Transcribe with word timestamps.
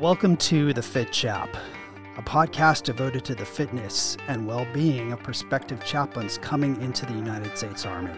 Welcome 0.00 0.36
to 0.38 0.74
The 0.74 0.82
Fit 0.82 1.10
Chap, 1.10 1.56
a 2.18 2.22
podcast 2.22 2.82
devoted 2.82 3.24
to 3.24 3.34
the 3.34 3.46
fitness 3.46 4.18
and 4.28 4.46
well 4.46 4.66
being 4.74 5.10
of 5.10 5.22
prospective 5.22 5.82
chaplains 5.86 6.36
coming 6.36 6.78
into 6.82 7.06
the 7.06 7.14
United 7.14 7.56
States 7.56 7.86
Army. 7.86 8.12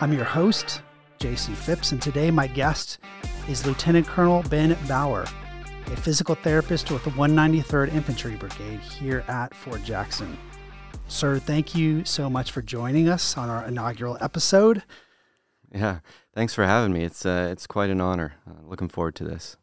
I'm 0.00 0.12
your 0.12 0.22
host, 0.24 0.82
Jason 1.18 1.56
Phipps, 1.56 1.90
and 1.90 2.00
today 2.00 2.30
my 2.30 2.46
guest 2.46 3.00
is 3.48 3.66
Lieutenant 3.66 4.06
Colonel 4.06 4.44
Ben 4.50 4.78
Bower, 4.86 5.22
a 5.86 5.96
physical 5.96 6.36
therapist 6.36 6.92
with 6.92 7.02
the 7.02 7.10
193rd 7.10 7.92
Infantry 7.92 8.36
Brigade 8.36 8.78
here 8.78 9.24
at 9.26 9.52
Fort 9.52 9.82
Jackson. 9.82 10.38
Sir, 11.08 11.40
thank 11.40 11.74
you 11.74 12.04
so 12.04 12.30
much 12.30 12.52
for 12.52 12.62
joining 12.62 13.08
us 13.08 13.36
on 13.36 13.50
our 13.50 13.66
inaugural 13.66 14.16
episode. 14.20 14.84
Yeah, 15.74 16.00
thanks 16.36 16.54
for 16.54 16.64
having 16.64 16.92
me. 16.92 17.02
It's 17.02 17.26
uh, 17.26 17.48
it's 17.50 17.66
quite 17.66 17.90
an 17.90 18.00
honor. 18.00 18.34
Uh, 18.48 18.64
looking 18.64 18.88
forward 18.88 19.16
to 19.16 19.24
this. 19.24 19.56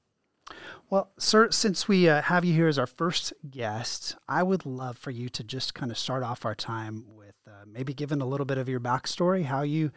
Well, 0.90 1.12
sir, 1.20 1.52
since 1.52 1.88
we 1.88 2.08
uh, 2.08 2.22
have 2.22 2.46
you 2.46 2.54
here 2.54 2.68
as 2.68 2.80
our 2.80 2.88
first 2.88 3.34
guest, 3.50 4.16
I 4.28 4.44
would 4.44 4.66
love 4.66 4.98
for 4.98 5.12
you 5.12 5.28
to 5.30 5.44
just 5.44 5.74
kind 5.74 5.92
of 5.92 5.98
start 5.98 6.24
off 6.24 6.46
our 6.46 6.56
time 6.56 7.04
with 7.10 7.36
uh, 7.46 7.66
maybe 7.66 7.94
giving 7.94 8.22
a 8.22 8.26
little 8.26 8.46
bit 8.46 8.58
of 8.58 8.70
your 8.70 8.80
backstory, 8.80 9.44
how 9.44 9.64
you 9.64 9.92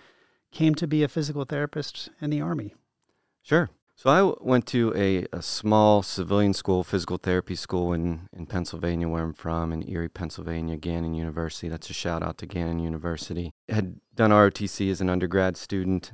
came 0.50 0.74
to 0.74 0.86
be 0.86 1.04
a 1.04 1.08
physical 1.08 1.44
therapist 1.44 2.10
in 2.20 2.30
the 2.30 2.40
Army. 2.40 2.74
Sure. 3.42 3.70
So 3.94 4.08
I 4.08 4.44
went 4.44 4.66
to 4.68 4.94
a, 4.96 5.26
a 5.30 5.42
small 5.42 6.02
civilian 6.02 6.54
school, 6.54 6.82
physical 6.82 7.18
therapy 7.18 7.54
school 7.54 7.92
in, 7.92 8.28
in 8.32 8.46
Pennsylvania, 8.46 9.08
where 9.08 9.22
I'm 9.22 9.34
from, 9.34 9.72
in 9.72 9.86
Erie, 9.86 10.08
Pennsylvania, 10.08 10.78
Gannon 10.78 11.14
University. 11.14 11.68
That's 11.68 11.90
a 11.90 11.92
shout 11.92 12.22
out 12.22 12.38
to 12.38 12.46
Gannon 12.46 12.78
University. 12.78 13.52
had 13.68 14.00
done 14.14 14.30
ROTC 14.30 14.90
as 14.90 15.02
an 15.02 15.10
undergrad 15.10 15.58
student 15.58 16.12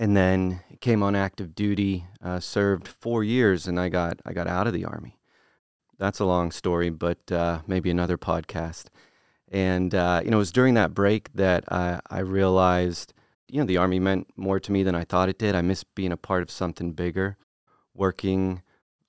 and 0.00 0.16
then 0.16 0.60
came 0.80 1.02
on 1.02 1.14
active 1.14 1.54
duty, 1.54 2.06
uh, 2.24 2.40
served 2.40 2.88
four 2.88 3.22
years, 3.22 3.68
and 3.68 3.78
I 3.78 3.90
got 3.90 4.18
I 4.24 4.32
got 4.32 4.48
out 4.48 4.66
of 4.66 4.72
the 4.72 4.86
army. 4.86 5.18
That's 5.98 6.20
a 6.20 6.24
long 6.24 6.50
story, 6.50 6.88
but 6.88 7.30
uh, 7.30 7.60
maybe 7.66 7.90
another 7.90 8.16
podcast. 8.16 8.86
And 9.52 9.94
uh, 9.94 10.22
you 10.24 10.30
know, 10.30 10.38
it 10.38 10.46
was 10.46 10.52
during 10.52 10.72
that 10.74 10.94
break 10.94 11.30
that 11.34 11.70
I, 11.70 12.00
I 12.08 12.20
realized, 12.20 13.12
you 13.46 13.60
know, 13.60 13.66
the 13.66 13.76
army 13.76 14.00
meant 14.00 14.28
more 14.36 14.58
to 14.58 14.72
me 14.72 14.82
than 14.82 14.94
I 14.94 15.04
thought 15.04 15.28
it 15.28 15.38
did. 15.38 15.54
I 15.54 15.60
missed 15.60 15.94
being 15.94 16.12
a 16.12 16.16
part 16.16 16.42
of 16.42 16.50
something 16.50 16.92
bigger, 16.92 17.36
working 17.92 18.62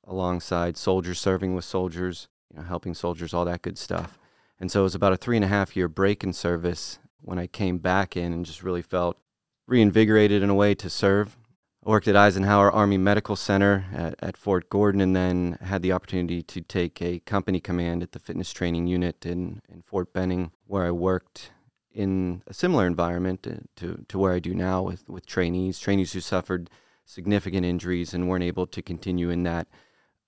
alongside 0.03 0.75
soldiers, 0.75 1.21
serving 1.21 1.55
with 1.55 1.63
soldiers, 1.63 2.27
you 2.51 2.57
know, 2.57 2.65
helping 2.65 2.93
soldiers, 2.93 3.33
all 3.33 3.45
that 3.45 3.61
good 3.61 3.77
stuff. 3.77 4.19
And 4.59 4.69
so 4.69 4.81
it 4.81 4.83
was 4.83 4.95
about 4.95 5.13
a 5.13 5.17
three 5.17 5.37
and 5.37 5.45
a 5.45 5.47
half 5.47 5.77
year 5.77 5.87
break 5.87 6.21
in 6.21 6.33
service 6.33 6.99
when 7.21 7.39
I 7.39 7.47
came 7.47 7.77
back 7.77 8.17
in 8.17 8.33
and 8.33 8.45
just 8.45 8.61
really 8.61 8.81
felt 8.81 9.17
reinvigorated 9.67 10.43
in 10.43 10.49
a 10.49 10.55
way 10.55 10.75
to 10.75 10.89
serve. 10.89 11.37
I 11.85 11.89
worked 11.89 12.07
at 12.07 12.15
Eisenhower 12.15 12.71
Army 12.71 12.97
Medical 12.97 13.35
Center 13.35 13.85
at, 13.91 14.15
at, 14.19 14.37
Fort 14.37 14.69
Gordon 14.69 15.01
and 15.01 15.15
then 15.15 15.57
had 15.61 15.81
the 15.81 15.91
opportunity 15.91 16.43
to 16.43 16.61
take 16.61 17.01
a 17.01 17.19
company 17.21 17.59
command 17.59 18.03
at 18.03 18.11
the 18.11 18.19
fitness 18.19 18.53
training 18.53 18.85
unit 18.85 19.25
in, 19.25 19.61
in 19.67 19.81
Fort 19.81 20.13
Benning, 20.13 20.51
where 20.67 20.85
I 20.85 20.91
worked 20.91 21.51
in 21.91 22.43
a 22.45 22.53
similar 22.53 22.85
environment 22.85 23.47
to, 23.77 24.05
to 24.07 24.19
where 24.19 24.33
I 24.33 24.39
do 24.39 24.53
now 24.53 24.83
with, 24.83 25.09
with 25.09 25.25
trainees, 25.25 25.79
trainees 25.79 26.13
who 26.13 26.21
suffered 26.21 26.69
significant 27.03 27.65
injuries 27.65 28.13
and 28.13 28.29
weren't 28.29 28.43
able 28.43 28.67
to 28.67 28.81
continue 28.81 29.31
in 29.31 29.43
that 29.43 29.67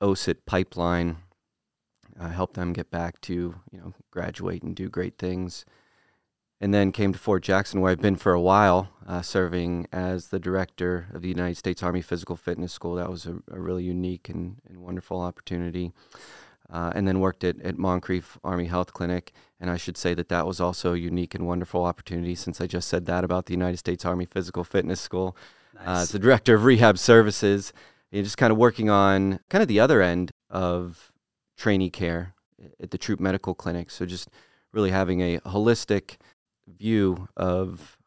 OSUT 0.01 0.37
pipeline, 0.47 1.17
uh, 2.19 2.29
help 2.29 2.55
them 2.55 2.73
get 2.73 2.89
back 2.89 3.21
to, 3.21 3.55
you 3.71 3.79
know, 3.79 3.93
graduate 4.11 4.63
and 4.63 4.75
do 4.75 4.89
great 4.89 5.17
things 5.17 5.65
and 6.63 6.73
then 6.73 6.93
came 6.93 7.11
to 7.11 7.19
Fort 7.19 7.43
Jackson, 7.43 7.81
where 7.81 7.91
I've 7.91 7.99
been 7.99 8.15
for 8.15 8.31
a 8.31 8.39
while, 8.39 8.87
uh, 9.05 9.21
serving 9.21 9.85
as 9.91 10.29
the 10.29 10.39
director 10.39 11.07
of 11.13 11.21
the 11.21 11.27
United 11.27 11.57
States 11.57 11.83
Army 11.83 12.01
Physical 12.01 12.37
Fitness 12.37 12.71
School. 12.71 12.95
That 12.95 13.09
was 13.09 13.25
a, 13.25 13.35
a 13.51 13.59
really 13.59 13.83
unique 13.83 14.29
and, 14.29 14.61
and 14.69 14.77
wonderful 14.77 15.19
opportunity. 15.19 15.91
Uh, 16.69 16.93
and 16.95 17.05
then 17.05 17.19
worked 17.19 17.43
at, 17.43 17.59
at 17.59 17.77
Moncrief 17.77 18.37
Army 18.45 18.67
Health 18.67 18.93
Clinic. 18.93 19.33
And 19.59 19.69
I 19.69 19.75
should 19.75 19.97
say 19.97 20.13
that 20.13 20.29
that 20.29 20.47
was 20.47 20.61
also 20.61 20.93
a 20.93 20.97
unique 20.97 21.35
and 21.35 21.45
wonderful 21.45 21.83
opportunity 21.83 22.33
since 22.33 22.61
I 22.61 22.65
just 22.65 22.87
said 22.87 23.07
that 23.07 23.25
about 23.25 23.47
the 23.47 23.53
United 23.53 23.77
States 23.77 24.05
Army 24.05 24.25
Physical 24.25 24.63
Fitness 24.63 25.01
School. 25.01 25.35
Nice. 25.75 25.85
Uh, 25.85 26.01
as 26.03 26.11
the 26.11 26.19
director 26.19 26.55
of 26.55 26.63
rehab 26.63 26.97
services, 26.97 27.73
you 28.09 28.23
just 28.23 28.37
kind 28.37 28.51
of 28.51 28.57
working 28.57 28.89
on 28.89 29.41
kind 29.49 29.61
of 29.61 29.67
the 29.67 29.81
other 29.81 30.01
end 30.01 30.31
of 30.49 31.11
trainee 31.57 31.89
care 31.89 32.35
at 32.79 32.91
the 32.91 32.97
Troop 32.97 33.19
Medical 33.19 33.53
Clinic. 33.53 33.91
So 33.91 34.05
just 34.05 34.29
really 34.71 34.91
having 34.91 35.21
a 35.21 35.39
holistic 35.39 36.15
view 36.67 37.27
of 37.35 37.97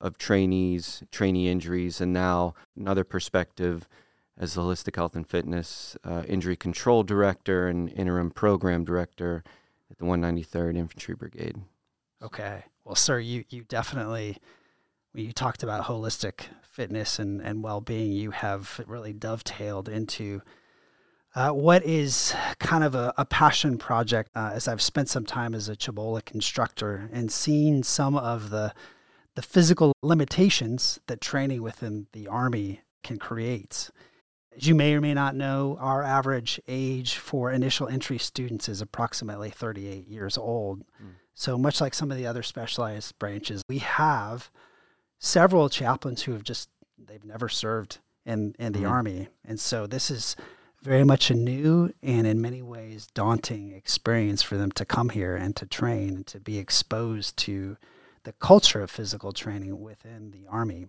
of 0.00 0.18
trainees, 0.18 1.02
trainee 1.10 1.48
injuries, 1.48 2.00
and 2.00 2.12
now 2.12 2.54
another 2.76 3.04
perspective 3.04 3.88
as 4.36 4.54
the 4.54 4.60
holistic 4.60 4.96
health 4.96 5.16
and 5.16 5.26
fitness 5.26 5.96
uh, 6.04 6.22
injury 6.28 6.56
control 6.56 7.02
director 7.02 7.68
and 7.68 7.90
interim 7.92 8.30
program 8.30 8.84
director 8.84 9.42
at 9.90 9.98
the 9.98 10.04
193rd 10.04 10.76
Infantry 10.76 11.14
Brigade. 11.14 11.56
Okay, 12.22 12.64
well, 12.84 12.94
sir, 12.94 13.18
you 13.18 13.44
you 13.48 13.62
definitely 13.62 14.38
when 15.12 15.24
you 15.24 15.32
talked 15.32 15.62
about 15.62 15.84
holistic 15.84 16.46
fitness 16.62 17.18
and 17.18 17.40
and 17.40 17.62
well 17.62 17.80
being, 17.80 18.12
you 18.12 18.30
have 18.32 18.80
really 18.86 19.12
dovetailed 19.12 19.88
into 19.88 20.42
uh, 21.34 21.50
what 21.50 21.84
is 21.84 22.34
kind 22.58 22.84
of 22.84 22.94
a, 22.94 23.12
a 23.16 23.24
passion 23.24 23.76
project 23.76 24.30
uh, 24.34 24.52
as 24.54 24.68
I've 24.68 24.82
spent 24.82 25.08
some 25.08 25.24
time 25.24 25.54
as 25.54 25.68
a 25.68 25.74
CH-BOLC 25.74 26.32
instructor 26.32 27.08
and 27.12 27.30
seen 27.30 27.82
some 27.82 28.16
of 28.16 28.50
the 28.50 28.72
the 29.34 29.42
physical 29.42 29.92
limitations 30.02 31.00
that 31.08 31.20
training 31.20 31.60
within 31.62 32.06
the 32.12 32.28
Army 32.28 32.82
can 33.02 33.18
create. 33.18 33.90
As 34.56 34.68
you 34.68 34.74
may 34.74 34.94
or 34.94 35.00
may 35.00 35.14
not 35.14 35.34
know, 35.34 35.76
our 35.80 36.02
average 36.02 36.60
age 36.68 37.16
for 37.16 37.50
initial 37.50 37.88
entry 37.88 38.18
students 38.18 38.68
is 38.68 38.80
approximately 38.80 39.50
38 39.50 40.06
years 40.06 40.38
old. 40.38 40.84
Mm. 41.02 41.14
So, 41.34 41.58
much 41.58 41.80
like 41.80 41.94
some 41.94 42.12
of 42.12 42.16
the 42.16 42.26
other 42.28 42.44
specialized 42.44 43.18
branches, 43.18 43.62
we 43.68 43.78
have 43.78 44.50
several 45.18 45.68
chaplains 45.68 46.22
who 46.22 46.32
have 46.32 46.44
just, 46.44 46.68
they've 46.96 47.24
never 47.24 47.48
served 47.48 47.98
in, 48.24 48.54
in 48.60 48.72
the 48.72 48.82
mm. 48.82 48.90
Army. 48.90 49.28
And 49.44 49.58
so, 49.58 49.88
this 49.88 50.12
is 50.12 50.36
very 50.84 51.02
much 51.02 51.30
a 51.30 51.34
new 51.34 51.90
and 52.02 52.26
in 52.26 52.42
many 52.42 52.60
ways 52.60 53.06
daunting 53.14 53.72
experience 53.72 54.42
for 54.42 54.58
them 54.58 54.70
to 54.70 54.84
come 54.84 55.08
here 55.08 55.34
and 55.34 55.56
to 55.56 55.64
train 55.64 56.10
and 56.10 56.26
to 56.26 56.38
be 56.38 56.58
exposed 56.58 57.38
to 57.38 57.78
the 58.24 58.32
culture 58.32 58.82
of 58.82 58.90
physical 58.90 59.32
training 59.32 59.80
within 59.80 60.30
the 60.30 60.46
Army. 60.46 60.86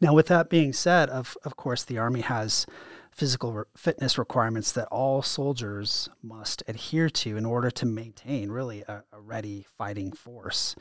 Now, 0.00 0.14
with 0.14 0.28
that 0.28 0.48
being 0.48 0.72
said, 0.72 1.10
of, 1.10 1.36
of 1.44 1.56
course, 1.56 1.84
the 1.84 1.98
Army 1.98 2.22
has 2.22 2.64
physical 3.10 3.52
re- 3.52 3.64
fitness 3.76 4.16
requirements 4.16 4.72
that 4.72 4.88
all 4.88 5.20
soldiers 5.20 6.08
must 6.22 6.62
adhere 6.66 7.10
to 7.10 7.36
in 7.36 7.44
order 7.44 7.70
to 7.70 7.84
maintain 7.84 8.50
really 8.50 8.82
a, 8.88 9.04
a 9.12 9.20
ready 9.20 9.66
fighting 9.76 10.10
force. 10.10 10.74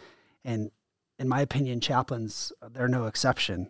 And 0.45 0.71
in 1.17 1.27
my 1.27 1.41
opinion, 1.41 1.81
chaplains, 1.81 2.53
they're 2.71 2.87
no 2.87 3.07
exception. 3.07 3.69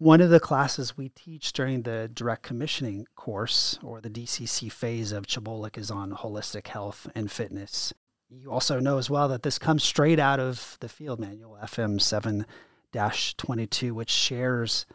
One 0.00 0.20
of 0.20 0.30
the 0.30 0.38
classes 0.38 0.96
we 0.96 1.08
teach 1.08 1.52
during 1.52 1.82
the 1.82 2.08
direct 2.14 2.44
commissioning 2.44 3.08
course 3.16 3.80
or 3.82 4.00
the 4.00 4.08
DCC 4.08 4.70
phase 4.70 5.10
of 5.10 5.26
CH-BOLC 5.26 5.76
is 5.76 5.90
on 5.90 6.12
holistic 6.12 6.68
health 6.68 7.08
and 7.16 7.28
fitness. 7.28 7.92
You 8.30 8.52
also 8.52 8.78
know 8.78 8.98
as 8.98 9.10
well 9.10 9.26
that 9.26 9.42
this 9.42 9.58
comes 9.58 9.82
straight 9.82 10.20
out 10.20 10.38
of 10.38 10.76
the 10.78 10.88
field 10.88 11.18
manual, 11.18 11.58
FM 11.60 12.00
7 12.00 12.46
22, 12.92 13.92
which 13.92 14.10
shares 14.10 14.86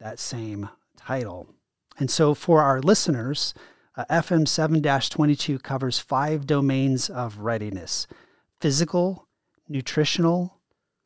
that 0.00 0.18
same 0.18 0.68
title. 0.96 1.46
And 2.00 2.10
so 2.10 2.34
for 2.34 2.60
our 2.60 2.80
listeners, 2.80 3.54
uh, 3.96 4.06
FM 4.10 4.48
7 4.48 4.82
22 4.82 5.60
covers 5.60 6.00
five 6.00 6.48
domains 6.48 7.08
of 7.08 7.38
readiness 7.38 8.08
physical, 8.60 9.28
nutritional, 9.68 10.57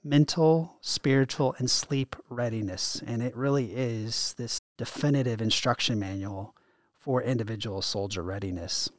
mental, 0.04 0.76
spiritual, 0.80 1.54
and 1.58 1.70
sleep 1.70 2.16
readiness. 2.28 3.02
And 3.06 3.22
it 3.22 3.36
really 3.36 3.72
is 3.72 4.34
this 4.36 4.60
definitive 4.76 5.40
instruction 5.40 5.98
manual 5.98 6.54
for 6.98 7.22
individual 7.22 7.82
soldier 7.82 8.22
readiness. 8.22 8.90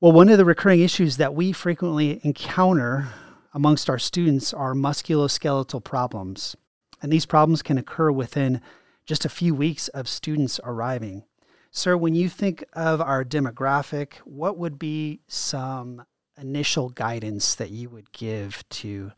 Well, 0.00 0.12
one 0.12 0.28
of 0.28 0.38
the 0.38 0.44
recurring 0.44 0.80
issues 0.80 1.18
that 1.18 1.34
we 1.34 1.52
frequently 1.52 2.20
encounter 2.22 3.08
amongst 3.52 3.90
our 3.90 3.98
students 3.98 4.54
are 4.54 4.74
musculoskeletal 4.74 5.84
problems. 5.84 6.56
And 7.02 7.12
these 7.12 7.26
problems 7.26 7.62
can 7.62 7.78
occur 7.78 8.10
within 8.10 8.60
just 9.04 9.24
a 9.24 9.30
few 9.30 9.54
weeks 9.54 9.88
of 9.88 10.08
students 10.08 10.60
arriving. 10.64 11.24
Sir, 11.70 11.96
when 11.96 12.14
you 12.14 12.28
think 12.28 12.64
of 12.72 13.00
our 13.00 13.24
demographic, 13.24 14.14
what 14.24 14.58
would 14.58 14.78
be 14.78 15.20
some 15.28 16.04
initial 16.38 16.88
guidance 16.88 17.54
that 17.54 17.70
you 17.70 17.90
would 17.90 18.12
give 18.12 18.68
to 18.70 19.12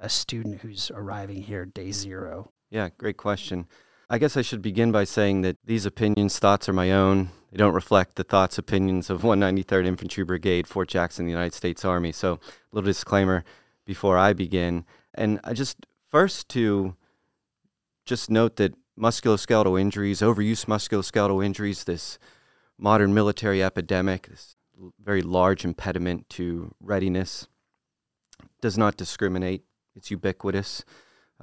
a 0.00 0.08
student 0.08 0.62
who's 0.62 0.90
arriving 0.92 1.42
here 1.42 1.64
day 1.64 1.92
zero? 1.92 2.50
Yeah, 2.70 2.88
great 2.96 3.16
question. 3.16 3.66
I 4.08 4.18
guess 4.18 4.36
I 4.36 4.42
should 4.42 4.62
begin 4.62 4.90
by 4.90 5.04
saying 5.04 5.42
that 5.42 5.58
these 5.64 5.86
opinions, 5.86 6.38
thoughts 6.38 6.68
are 6.68 6.72
my 6.72 6.90
own. 6.90 7.30
They 7.52 7.58
don't 7.58 7.74
reflect 7.74 8.16
the 8.16 8.24
thoughts, 8.24 8.58
opinions 8.58 9.10
of 9.10 9.22
193rd 9.22 9.86
Infantry 9.86 10.24
Brigade, 10.24 10.66
Fort 10.66 10.88
Jackson, 10.88 11.26
the 11.26 11.30
United 11.30 11.54
States 11.54 11.84
Army. 11.84 12.10
So, 12.10 12.34
a 12.34 12.38
little 12.72 12.86
disclaimer 12.86 13.44
before 13.86 14.18
I 14.18 14.32
begin. 14.32 14.84
And 15.14 15.38
I 15.44 15.52
just 15.52 15.86
first 16.10 16.48
to 16.50 16.96
just 18.04 18.30
note 18.30 18.56
that 18.56 18.74
musculoskeletal 18.98 19.80
injuries, 19.80 20.20
overuse 20.20 20.66
musculoskeletal 20.66 21.44
injuries, 21.44 21.84
this 21.84 22.18
modern 22.78 23.14
military 23.14 23.62
epidemic, 23.62 24.28
this 24.28 24.56
very 25.02 25.22
large 25.22 25.64
impediment 25.64 26.28
to 26.30 26.74
readiness, 26.80 27.46
does 28.60 28.76
not 28.76 28.96
discriminate. 28.96 29.62
It's 30.00 30.10
ubiquitous. 30.10 30.82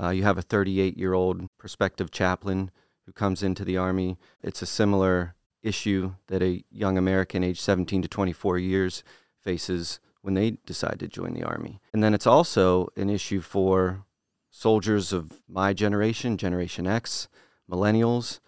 Uh, 0.01 0.09
you 0.09 0.23
have 0.23 0.39
a 0.39 0.41
38 0.41 0.97
year 0.97 1.13
old 1.13 1.47
prospective 1.59 2.09
chaplain 2.09 2.71
who 3.05 3.11
comes 3.11 3.43
into 3.43 3.63
the 3.63 3.77
Army. 3.77 4.17
It's 4.41 4.63
a 4.63 4.65
similar 4.65 5.35
issue 5.61 6.15
that 6.25 6.41
a 6.41 6.63
young 6.71 6.97
American 6.97 7.43
aged 7.43 7.61
17 7.61 8.01
to 8.01 8.07
24 8.07 8.57
years 8.57 9.03
faces 9.39 9.99
when 10.23 10.33
they 10.33 10.57
decide 10.65 10.99
to 11.01 11.07
join 11.07 11.35
the 11.35 11.43
Army. 11.43 11.79
And 11.93 12.03
then 12.03 12.15
it's 12.15 12.25
also 12.25 12.87
an 12.95 13.11
issue 13.11 13.41
for 13.41 14.05
soldiers 14.49 15.13
of 15.13 15.39
my 15.47 15.71
generation, 15.71 16.35
Generation 16.35 16.87
X, 16.87 17.27
millennials, 17.69 18.39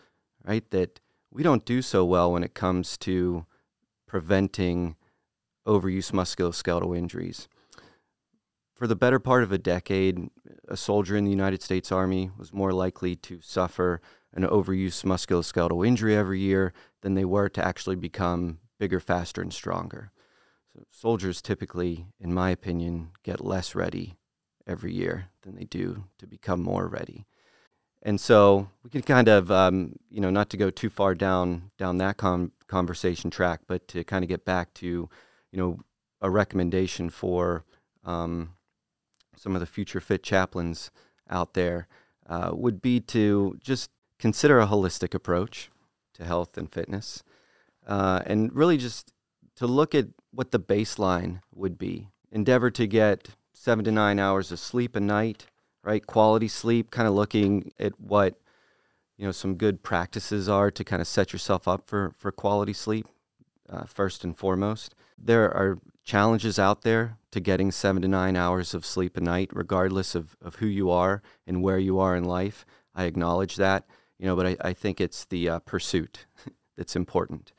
right? 0.44 0.68
That 0.72 1.00
we 1.30 1.44
don't 1.44 1.66
do 1.66 1.84
so 1.84 2.04
well 2.04 2.34
when 2.34 2.44
it 2.44 2.56
comes 2.56 2.98
to 2.98 3.46
preventing 4.08 4.96
overuse 5.68 6.12
musculoskeletal 6.12 6.98
injuries. 6.98 7.48
For 8.80 8.88
the 8.88 8.96
better 8.96 9.20
part 9.20 9.44
of 9.44 9.52
a 9.52 9.58
decade, 9.58 10.30
a 10.70 10.78
soldier 10.78 11.18
in 11.18 11.26
the 11.26 11.30
United 11.30 11.62
States 11.62 11.92
Army 11.92 12.32
was 12.38 12.54
more 12.54 12.72
likely 12.72 13.14
to 13.18 13.42
suffer 13.42 14.00
an 14.34 14.44
overuse 14.44 15.04
musculoskeletal 15.04 15.86
injury 15.86 16.16
every 16.16 16.40
year 16.40 16.72
than 17.02 17.14
they 17.14 17.26
were 17.26 17.50
to 17.50 17.66
actually 17.66 17.98
become 17.98 18.60
bigger, 18.80 19.02
faster, 19.02 19.42
and 19.42 19.52
stronger. 19.52 20.14
So 20.74 20.86
soldiers 20.92 21.42
typically, 21.42 22.06
in 22.22 22.34
my 22.34 22.52
opinion, 22.52 23.10
get 23.22 23.44
less 23.44 23.76
ready 23.76 24.16
every 24.66 24.94
year 24.94 25.28
than 25.42 25.58
they 25.58 25.66
do 25.66 26.06
to 26.18 26.26
become 26.26 26.64
more 26.64 26.88
ready. 26.88 27.26
And 28.02 28.22
so 28.22 28.70
we 28.82 28.90
can 28.90 29.02
kind 29.02 29.28
of, 29.28 29.52
um, 29.52 29.98
you 30.10 30.22
know, 30.22 30.30
not 30.30 30.50
to 30.52 30.58
go 30.58 30.70
too 30.70 30.90
far 30.90 31.16
down 31.16 31.72
down 31.78 31.98
that 31.98 32.16
com- 32.16 32.54
conversation 32.68 33.30
track, 33.30 33.60
but 33.68 33.90
to 33.90 34.06
kind 34.06 34.24
of 34.24 34.30
get 34.30 34.46
back 34.46 34.74
to, 34.76 34.88
you 35.52 35.60
know, 35.60 35.80
a 36.22 36.30
recommendation 36.30 37.10
for 37.10 37.66
um, 38.06 38.52
some 39.40 39.56
of 39.56 39.60
the 39.60 39.66
future 39.66 40.00
fit 40.00 40.24
chaplains 40.24 40.92
out 41.30 41.54
there 41.54 41.88
uh, 42.28 42.52
would 42.54 42.82
be 42.82 43.00
to 43.00 43.58
just 43.62 43.90
consider 44.18 44.60
a 44.60 44.68
holistic 44.68 45.14
approach 45.14 45.70
to 46.14 46.26
health 46.26 46.58
and 46.58 46.72
fitness, 46.72 47.24
uh, 47.88 48.22
and 48.26 48.54
really 48.54 48.78
just 48.78 49.14
to 49.56 49.66
look 49.66 49.96
at 49.96 50.08
what 50.32 50.52
the 50.52 50.60
baseline 50.60 51.42
would 51.54 51.78
be. 51.78 52.08
Endeavor 52.32 52.70
to 52.72 52.86
get 52.86 53.30
seven 53.54 53.86
to 53.86 53.92
nine 53.92 54.20
hours 54.20 54.52
of 54.52 54.60
sleep 54.60 54.96
a 54.96 55.00
night 55.00 55.48
right? 55.84 56.06
Quality 56.06 56.48
sleep, 56.48 56.92
kind 56.92 57.08
of 57.08 57.14
looking 57.14 57.72
at 57.80 58.00
what 58.00 58.36
you 59.18 59.26
know 59.26 59.32
some 59.32 59.56
good 59.56 59.84
practices 59.84 60.48
are 60.48 60.72
to 60.72 60.84
kind 60.84 61.02
of 61.02 61.08
set 61.08 61.34
yourself 61.34 61.68
up 61.68 61.88
for 61.88 62.14
for 62.18 62.32
quality 62.32 62.74
sleep 62.74 63.08
uh, 63.70 63.84
first 63.84 64.24
and 64.24 64.38
foremost. 64.38 64.96
There 65.18 65.52
are 65.52 65.80
challenges 66.10 66.58
out 66.58 66.82
there 66.82 67.20
to 67.30 67.40
getting 67.40 67.72
seven 67.72 68.02
to 68.02 68.08
nine 68.08 68.36
hours 68.36 68.74
of 68.74 68.84
sleep 68.84 69.16
a 69.16 69.22
night, 69.22 69.52
regardless 69.54 70.16
of, 70.16 70.36
of 70.42 70.56
who 70.56 70.66
you 70.66 70.90
are 70.90 71.22
and 71.46 71.62
where 71.62 71.78
you 71.78 72.00
are 72.00 72.16
in 72.16 72.24
life. 72.24 72.66
I 72.96 73.04
acknowledge 73.04 73.58
that, 73.58 73.86
you 74.18 74.26
know, 74.26 74.36
but 74.36 74.48
I, 74.48 74.58
I 74.60 74.74
think 74.74 75.00
it's 75.00 75.26
the 75.26 75.48
uh, 75.48 75.60
pursuit 75.60 76.26
that's 76.78 76.96
important. 76.96 77.54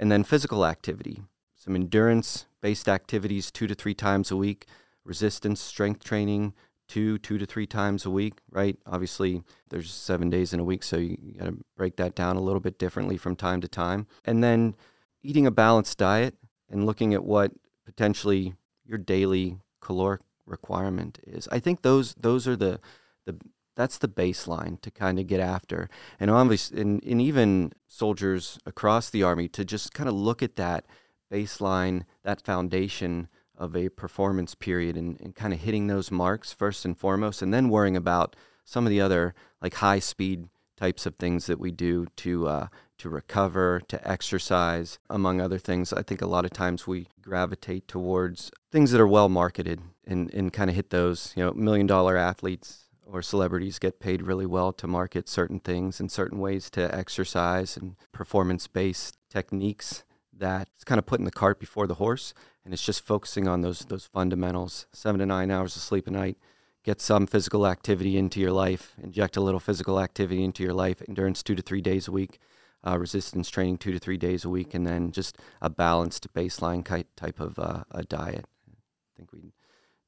And 0.00 0.10
then 0.10 0.24
physical 0.24 0.66
activity, 0.66 1.22
some 1.54 1.76
endurance 1.76 2.46
based 2.60 2.88
activities 2.88 3.52
two 3.52 3.68
to 3.68 3.74
three 3.74 3.94
times 3.94 4.32
a 4.32 4.36
week, 4.36 4.66
resistance, 5.04 5.60
strength 5.60 6.02
training, 6.02 6.54
two, 6.88 7.18
two 7.18 7.38
to 7.38 7.46
three 7.46 7.68
times 7.68 8.04
a 8.04 8.10
week, 8.10 8.40
right? 8.50 8.76
Obviously, 8.84 9.44
there's 9.70 9.92
seven 9.92 10.28
days 10.28 10.52
in 10.52 10.58
a 10.58 10.64
week, 10.64 10.82
so 10.82 10.96
you, 10.96 11.16
got 11.38 11.46
to 11.46 11.58
break 11.76 11.94
that 11.96 12.16
down 12.16 12.34
a 12.34 12.42
little 12.42 12.60
bit 12.60 12.80
differently 12.80 13.16
from 13.16 13.36
time 13.36 13.60
to 13.60 13.68
time. 13.68 14.08
And 14.24 14.42
then 14.42 14.74
eating 15.22 15.46
a 15.46 15.52
balanced 15.52 15.98
diet 15.98 16.34
and 16.68 16.84
looking 16.84 17.14
at 17.14 17.22
what 17.22 17.52
potentially 17.84 18.54
your 18.84 18.98
daily 18.98 19.58
caloric 19.80 20.22
requirement 20.46 21.18
is. 21.26 21.48
I 21.50 21.58
think 21.58 21.82
those 21.82 22.14
those 22.14 22.48
are 22.48 22.56
the 22.56 22.80
the 23.26 23.38
that's 23.74 23.98
the 23.98 24.08
baseline 24.08 24.80
to 24.82 24.90
kind 24.90 25.18
of 25.18 25.26
get 25.26 25.40
after. 25.40 25.88
And 26.20 26.30
obviously, 26.30 26.80
and, 26.80 27.02
and 27.04 27.20
even 27.20 27.72
soldiers 27.88 28.58
across 28.66 29.08
the 29.08 29.22
army 29.22 29.48
to 29.48 29.64
just 29.64 29.94
kind 29.94 30.08
of 30.08 30.14
look 30.14 30.42
at 30.42 30.56
that 30.56 30.84
baseline, 31.32 32.02
that 32.22 32.44
foundation 32.44 33.28
of 33.56 33.74
a 33.74 33.88
performance 33.88 34.54
period 34.54 34.96
and, 34.96 35.18
and 35.20 35.34
kind 35.34 35.54
of 35.54 35.60
hitting 35.60 35.86
those 35.86 36.10
marks 36.10 36.52
first 36.52 36.84
and 36.84 36.98
foremost, 36.98 37.40
and 37.40 37.52
then 37.54 37.68
worrying 37.68 37.96
about 37.96 38.36
some 38.64 38.86
of 38.86 38.90
the 38.90 39.00
other 39.00 39.34
like 39.60 39.74
high 39.74 39.98
speed 39.98 40.48
types 40.76 41.06
of 41.06 41.16
things 41.16 41.46
that 41.46 41.60
we 41.60 41.70
do 41.70 42.06
to 42.16 42.48
uh, 42.48 42.66
to 43.02 43.08
recover, 43.08 43.80
to 43.88 44.08
exercise, 44.08 44.98
among 45.10 45.40
other 45.40 45.58
things. 45.58 45.92
I 45.92 46.02
think 46.02 46.22
a 46.22 46.26
lot 46.26 46.44
of 46.44 46.50
times 46.52 46.86
we 46.86 47.08
gravitate 47.20 47.86
towards 47.86 48.50
things 48.70 48.90
that 48.90 49.00
are 49.00 49.06
well 49.06 49.28
marketed 49.28 49.80
and, 50.06 50.32
and 50.32 50.52
kind 50.52 50.70
of 50.70 50.76
hit 50.76 50.90
those. 50.90 51.32
You 51.36 51.44
know, 51.44 51.52
million 51.52 51.86
dollar 51.86 52.16
athletes 52.16 52.84
or 53.06 53.22
celebrities 53.22 53.78
get 53.78 54.00
paid 54.00 54.22
really 54.22 54.46
well 54.46 54.72
to 54.72 54.86
market 54.86 55.28
certain 55.28 55.60
things 55.60 56.00
and 56.00 56.10
certain 56.10 56.38
ways 56.38 56.70
to 56.70 56.94
exercise 56.94 57.76
and 57.76 57.96
performance 58.12 58.66
based 58.66 59.18
techniques 59.28 60.04
that's 60.36 60.84
kind 60.84 60.98
of 60.98 61.06
putting 61.06 61.26
the 61.26 61.30
cart 61.30 61.60
before 61.60 61.86
the 61.86 61.94
horse 61.94 62.32
and 62.64 62.72
it's 62.72 62.84
just 62.84 63.04
focusing 63.04 63.48
on 63.48 63.60
those 63.60 63.80
those 63.80 64.06
fundamentals. 64.06 64.86
Seven 64.92 65.18
to 65.18 65.26
nine 65.26 65.50
hours 65.50 65.76
of 65.76 65.82
sleep 65.82 66.06
a 66.06 66.10
night. 66.10 66.38
Get 66.84 67.00
some 67.00 67.26
physical 67.26 67.66
activity 67.66 68.16
into 68.16 68.40
your 68.40 68.50
life. 68.50 68.94
Inject 69.02 69.36
a 69.36 69.40
little 69.40 69.60
physical 69.60 70.00
activity 70.00 70.42
into 70.42 70.62
your 70.62 70.74
life. 70.74 71.02
Endurance 71.08 71.42
two 71.42 71.54
to 71.54 71.62
three 71.62 71.80
days 71.80 72.08
a 72.08 72.12
week. 72.12 72.40
Uh, 72.84 72.98
resistance 72.98 73.48
training 73.48 73.78
two 73.78 73.92
to 73.92 73.98
three 73.98 74.16
days 74.16 74.44
a 74.44 74.48
week, 74.48 74.74
and 74.74 74.86
then 74.86 75.12
just 75.12 75.38
a 75.60 75.70
balanced 75.70 76.32
baseline 76.34 76.84
type 77.14 77.38
of 77.40 77.58
uh, 77.58 77.84
a 77.92 78.02
diet. 78.02 78.46
I 78.68 79.16
think 79.16 79.32
we 79.32 79.52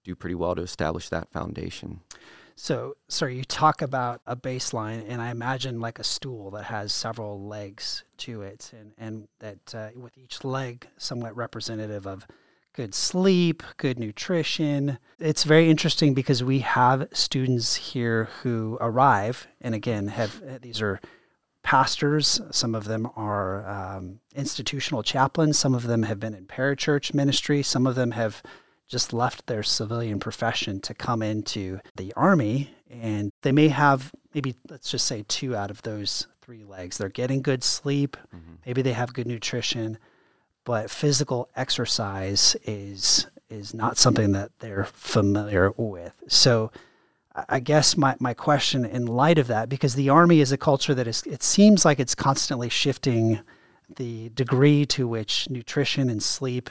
do 0.03 0.15
pretty 0.15 0.35
well 0.35 0.55
to 0.55 0.63
establish 0.63 1.09
that 1.09 1.31
foundation. 1.33 2.01
So, 2.57 2.97
sir, 3.09 3.29
you 3.29 3.43
talk 3.45 3.83
about 3.83 4.21
a 4.27 4.37
baseline, 4.37 5.05
and 5.09 5.21
I 5.21 5.31
imagine 5.31 5.81
like 5.81 5.99
a 5.99 6.05
stool 6.05 6.51
that 6.53 6.65
has 6.65 6.93
several 6.93 7.45
legs 7.47 8.05
to 8.19 8.43
it, 8.43 8.73
and 8.79 8.93
and 8.97 9.29
that 9.41 9.75
uh, 9.75 9.89
with 9.97 10.17
each 10.17 10.45
leg 10.45 10.89
somewhat 10.97 11.37
representative 11.37 12.07
of 12.07 12.27
good 12.73 12.95
sleep, 12.95 13.63
good 13.77 13.99
nutrition. 13.99 14.99
It's 15.19 15.45
very 15.45 15.69
interesting 15.69 16.15
because 16.15 16.45
we 16.45 16.61
have 16.61 17.09
students 17.13 17.75
here 17.75 18.29
who 18.43 18.79
arrive, 18.81 19.49
and 19.61 19.75
again, 19.75 20.09
have 20.09 20.61
these 20.61 20.81
are 20.81 21.01
pastors. 21.65 22.41
Some 22.53 22.77
of 22.77 22.85
them 22.85 23.11
are 23.17 23.69
um, 23.69 24.21
institutional 24.37 25.03
chaplains. 25.03 25.59
Some 25.59 25.75
of 25.75 25.89
them 25.89 26.05
have 26.05 26.21
been 26.21 26.35
in 26.35 26.47
parachurch 26.47 27.13
ministry. 27.13 27.63
Some 27.63 27.87
of 27.87 27.97
them 27.97 28.13
have 28.13 28.41
just 28.87 29.13
left 29.13 29.47
their 29.47 29.65
civilian 29.65 30.21
profession 30.21 30.81
to 30.83 30.95
come 30.95 31.23
into 31.23 31.81
the 31.97 32.13
army, 32.13 32.71
and 32.89 33.33
they 33.43 33.51
may 33.51 33.69
have 33.69 34.13
maybe 34.35 34.55
let's 34.69 34.91
just 34.91 35.07
say 35.07 35.25
two 35.27 35.57
out 35.57 35.71
of 35.73 35.83
those 35.83 36.29
three 36.41 36.63
legs. 36.63 36.99
They're 36.99 37.09
getting 37.09 37.43
good 37.43 37.65
sleep. 37.65 38.17
Mm-hmm. 38.35 38.55
Maybe 38.65 38.83
they 38.83 38.93
have 38.93 39.13
good 39.13 39.27
nutrition 39.27 39.99
but 40.65 40.91
physical 40.91 41.49
exercise 41.55 42.57
is 42.65 43.27
is 43.51 43.75
not 43.75 43.99
something 43.99 44.33
that 44.33 44.51
they're 44.59 44.87
familiar 44.87 45.73
with. 45.77 46.13
So 46.27 46.73
I 47.35 47.59
guess 47.59 47.97
my, 47.97 48.17
my 48.21 48.33
question 48.33 48.85
in 48.85 49.07
light 49.07 49.39
of 49.39 49.49
that, 49.49 49.69
because 49.69 49.95
the 49.95 50.09
army 50.09 50.41
is 50.41 50.53
a 50.53 50.57
culture 50.57 50.95
that 50.95 51.09
is 51.09 51.25
it 51.25 51.43
seems 51.43 51.85
like 51.85 51.99
it's 51.99 52.15
constantly 52.15 52.69
shifting 52.69 53.41
the 53.97 54.29
degree 54.31 54.87
to 54.87 55.09
which 55.09 55.51
nutrition 55.51 56.09
and 56.09 56.23
sleep 56.23 56.71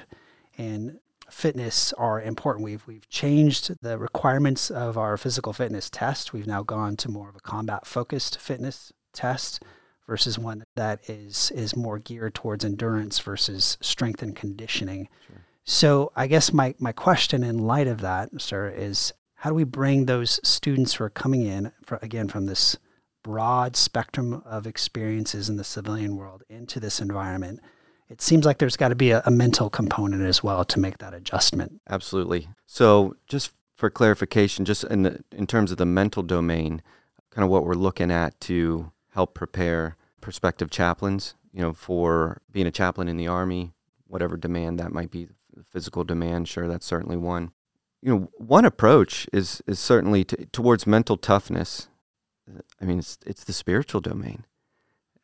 and 0.57 0.99
fitness 1.29 1.91
are 1.93 2.21
important. 2.21 2.63
We've 2.63 2.85
we've 2.87 3.09
changed 3.09 3.75
the 3.81 3.97
requirements 3.97 4.71
of 4.71 4.97
our 4.97 5.17
physical 5.17 5.51
fitness 5.51 5.89
test. 5.89 6.31
We've 6.31 6.47
now 6.47 6.63
gone 6.63 6.95
to 6.97 7.09
more 7.09 7.29
of 7.29 7.35
a 7.35 7.41
combat 7.41 7.85
focused 7.85 8.39
fitness 8.39 8.93
test 9.11 9.63
versus 10.07 10.39
one 10.39 10.63
that 10.75 11.09
is 11.09 11.51
is 11.51 11.75
more 11.75 11.99
geared 11.99 12.35
towards 12.35 12.63
endurance 12.63 13.19
versus 13.19 13.77
strength 13.81 14.21
and 14.21 14.35
conditioning. 14.35 15.09
Sure. 15.27 15.41
So 15.65 16.11
I 16.15 16.27
guess 16.27 16.53
my 16.53 16.75
my 16.79 16.93
question 16.93 17.43
in 17.43 17.57
light 17.57 17.87
of 17.87 18.01
that, 18.01 18.29
sir, 18.39 18.69
is 18.69 19.13
how 19.43 19.49
do 19.49 19.55
we 19.55 19.65
bring 19.65 20.05
those 20.05 20.39
students 20.41 20.93
who 20.93 21.03
are 21.03 21.09
coming 21.09 21.45
in 21.45 21.69
for, 21.83 21.99
again 22.01 22.29
from 22.29 22.45
this 22.45 22.77
broad 23.25 23.75
spectrum 23.75 24.41
of 24.45 24.65
experiences 24.65 25.49
in 25.49 25.57
the 25.57 25.65
civilian 25.65 26.15
world 26.15 26.43
into 26.49 26.79
this 26.79 27.01
environment? 27.01 27.59
It 28.07 28.21
seems 28.21 28.45
like 28.45 28.59
there's 28.59 28.77
got 28.77 28.87
to 28.87 28.95
be 28.95 29.11
a, 29.11 29.21
a 29.25 29.31
mental 29.31 29.69
component 29.69 30.23
as 30.23 30.41
well 30.41 30.63
to 30.63 30.79
make 30.79 30.99
that 30.99 31.13
adjustment. 31.13 31.81
Absolutely. 31.89 32.47
So 32.65 33.17
just 33.27 33.51
for 33.75 33.89
clarification, 33.89 34.63
just 34.63 34.85
in 34.85 35.03
the, 35.03 35.21
in 35.33 35.45
terms 35.45 35.73
of 35.73 35.77
the 35.77 35.85
mental 35.85 36.23
domain, 36.23 36.81
kind 37.29 37.43
of 37.43 37.51
what 37.51 37.65
we're 37.65 37.73
looking 37.73 38.11
at 38.11 38.39
to 38.41 38.93
help 39.09 39.33
prepare 39.33 39.97
prospective 40.21 40.69
chaplains, 40.69 41.35
you 41.51 41.61
know, 41.61 41.73
for 41.73 42.41
being 42.49 42.65
a 42.65 42.71
chaplain 42.71 43.09
in 43.09 43.17
the 43.17 43.27
Army, 43.27 43.73
whatever 44.07 44.37
demand 44.37 44.79
that 44.79 44.93
might 44.93 45.11
be, 45.11 45.27
physical 45.69 46.05
demand, 46.05 46.47
sure, 46.47 46.69
that's 46.69 46.85
certainly 46.85 47.17
one. 47.17 47.51
You 48.03 48.09
know, 48.13 48.29
one 48.37 48.65
approach 48.65 49.27
is, 49.31 49.61
is 49.65 49.79
certainly 49.79 50.23
to, 50.25 50.45
towards 50.47 50.85
mental 50.85 51.15
toughness. 51.15 51.87
Uh, 52.47 52.61
I 52.81 52.85
mean, 52.85 52.99
it's, 52.99 53.17
it's 53.25 53.43
the 53.45 53.53
spiritual 53.53 54.01
domain. 54.01 54.45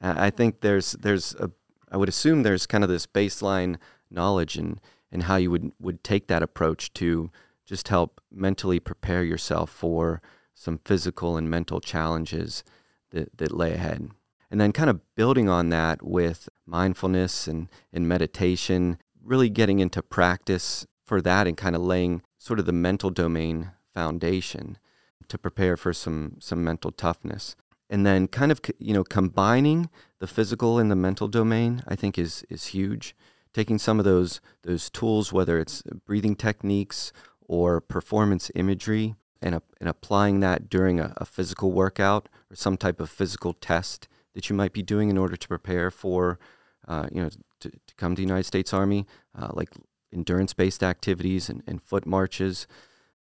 I 0.02 0.30
think 0.30 0.62
there's, 0.62 0.94
there's 0.94 1.36
a, 1.36 1.52
I 1.92 1.98
would 1.98 2.08
assume 2.08 2.44
there's 2.44 2.66
kind 2.66 2.86
of 2.86 2.90
this 2.90 3.06
baseline 3.06 3.76
knowledge 4.10 4.56
and 4.56 4.80
and 5.12 5.24
how 5.24 5.36
you 5.38 5.52
would 5.52 5.72
would 5.80 6.04
take 6.04 6.28
that 6.28 6.44
approach 6.44 6.94
to 6.94 7.32
just 7.66 7.88
help 7.88 8.22
mentally 8.32 8.80
prepare 8.80 9.24
yourself 9.24 9.70
for 9.70 10.22
some 10.54 10.80
physical 10.86 11.38
and 11.38 11.50
mental 11.50 11.80
challenges 11.80 12.64
that, 13.12 13.38
that 13.38 13.52
lay 13.52 13.74
ahead. 13.74 14.10
And 14.52 14.60
then 14.60 14.72
kind 14.72 14.90
of 14.90 15.02
building 15.16 15.48
on 15.48 15.70
that 15.70 16.02
with 16.02 16.50
mindfulness 16.66 17.48
and, 17.48 17.70
and 17.94 18.08
meditation, 18.08 18.98
really 19.24 19.50
getting 19.50 19.80
into 19.80 20.02
practice 20.02 20.88
for 21.06 21.22
that 21.22 21.48
and 21.48 21.56
kind 21.56 21.76
of 21.76 21.84
laying 21.84 22.24
sort 22.40 22.60
of 22.60 22.66
the 22.66 22.72
mental 22.72 23.12
domain 23.12 23.72
foundation 23.94 24.80
to 25.28 25.38
prepare 25.38 25.78
for 25.78 25.94
some 25.94 26.38
some 26.40 26.64
mental 26.64 26.92
toughness. 26.92 27.56
And 27.92 28.06
then 28.06 28.28
kind 28.28 28.52
of 28.52 28.62
you 28.80 28.94
know 28.94 29.04
combining 29.04 29.90
the 30.20 30.28
physical 30.28 30.80
and 30.80 30.90
the 30.90 30.96
mental 30.96 31.28
domain, 31.28 31.84
I 31.88 31.96
think 31.96 32.18
is 32.18 32.44
is 32.50 32.68
huge. 32.68 33.16
Taking 33.54 33.78
some 33.78 34.00
of 34.00 34.06
those 34.06 34.42
those 34.64 34.90
tools, 34.90 35.32
whether 35.32 35.60
it's 35.60 35.84
breathing 36.06 36.36
techniques 36.36 37.14
or 37.42 37.82
performance 37.82 38.52
imagery, 38.56 39.16
and, 39.42 39.60
and 39.80 39.90
applying 39.90 40.40
that 40.40 40.70
during 40.70 41.00
a, 41.00 41.14
a 41.18 41.26
physical 41.26 41.72
workout 41.72 42.30
or 42.52 42.56
some 42.56 42.78
type 42.78 43.00
of 43.00 43.10
physical 43.10 43.54
test 43.54 44.08
that 44.34 44.50
you 44.50 44.56
might 44.56 44.74
be 44.74 44.84
doing 44.84 45.10
in 45.10 45.18
order 45.18 45.36
to 45.36 45.48
prepare 45.48 45.90
for, 45.90 46.40
uh, 46.88 47.08
you 47.12 47.22
know, 47.22 47.30
to, 47.60 47.70
to 47.70 47.96
come 47.98 48.16
to 48.16 48.22
the 48.22 48.28
United 48.28 48.46
States 48.46 48.74
Army, 48.74 49.08
uh, 49.38 49.50
like 49.54 49.70
endurance-based 50.14 50.84
activities 50.84 51.50
and, 51.50 51.64
and 51.68 51.82
foot 51.82 52.06
marches. 52.06 52.68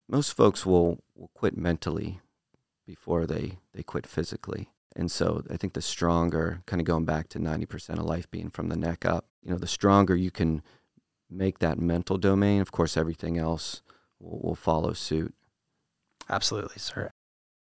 Most 0.09 0.33
folks 0.33 0.65
will, 0.65 0.99
will 1.15 1.31
quit 1.35 1.57
mentally 1.57 2.21
before 2.87 3.27
they, 3.27 3.59
they 3.75 3.83
quit 3.83 4.07
physically. 4.07 4.71
And 4.97 5.11
so 5.11 5.45
I 5.51 5.57
think 5.57 5.75
the 5.75 5.83
stronger, 5.83 6.63
kind 6.67 6.81
of 6.81 6.87
going 6.87 7.05
back 7.05 7.29
to 7.31 7.39
90% 7.39 7.99
of 7.99 8.05
life 8.05 8.31
being 8.31 8.51
from 8.51 8.69
the 8.69 8.77
neck 8.77 9.05
up, 9.05 9.27
you 9.43 9.51
know, 9.51 9.59
the 9.59 9.67
stronger 9.67 10.17
you 10.17 10.31
can 10.31 10.63
make 11.31 11.59
that 11.59 11.79
mental 11.79 12.17
domain, 12.17 12.61
of 12.61 12.73
course, 12.73 12.97
everything 12.97 13.39
else 13.39 13.83
will, 14.19 14.41
will 14.41 14.55
follow 14.55 14.93
suit. 14.93 15.35
Absolutely, 16.29 16.79
sir. 16.79 17.11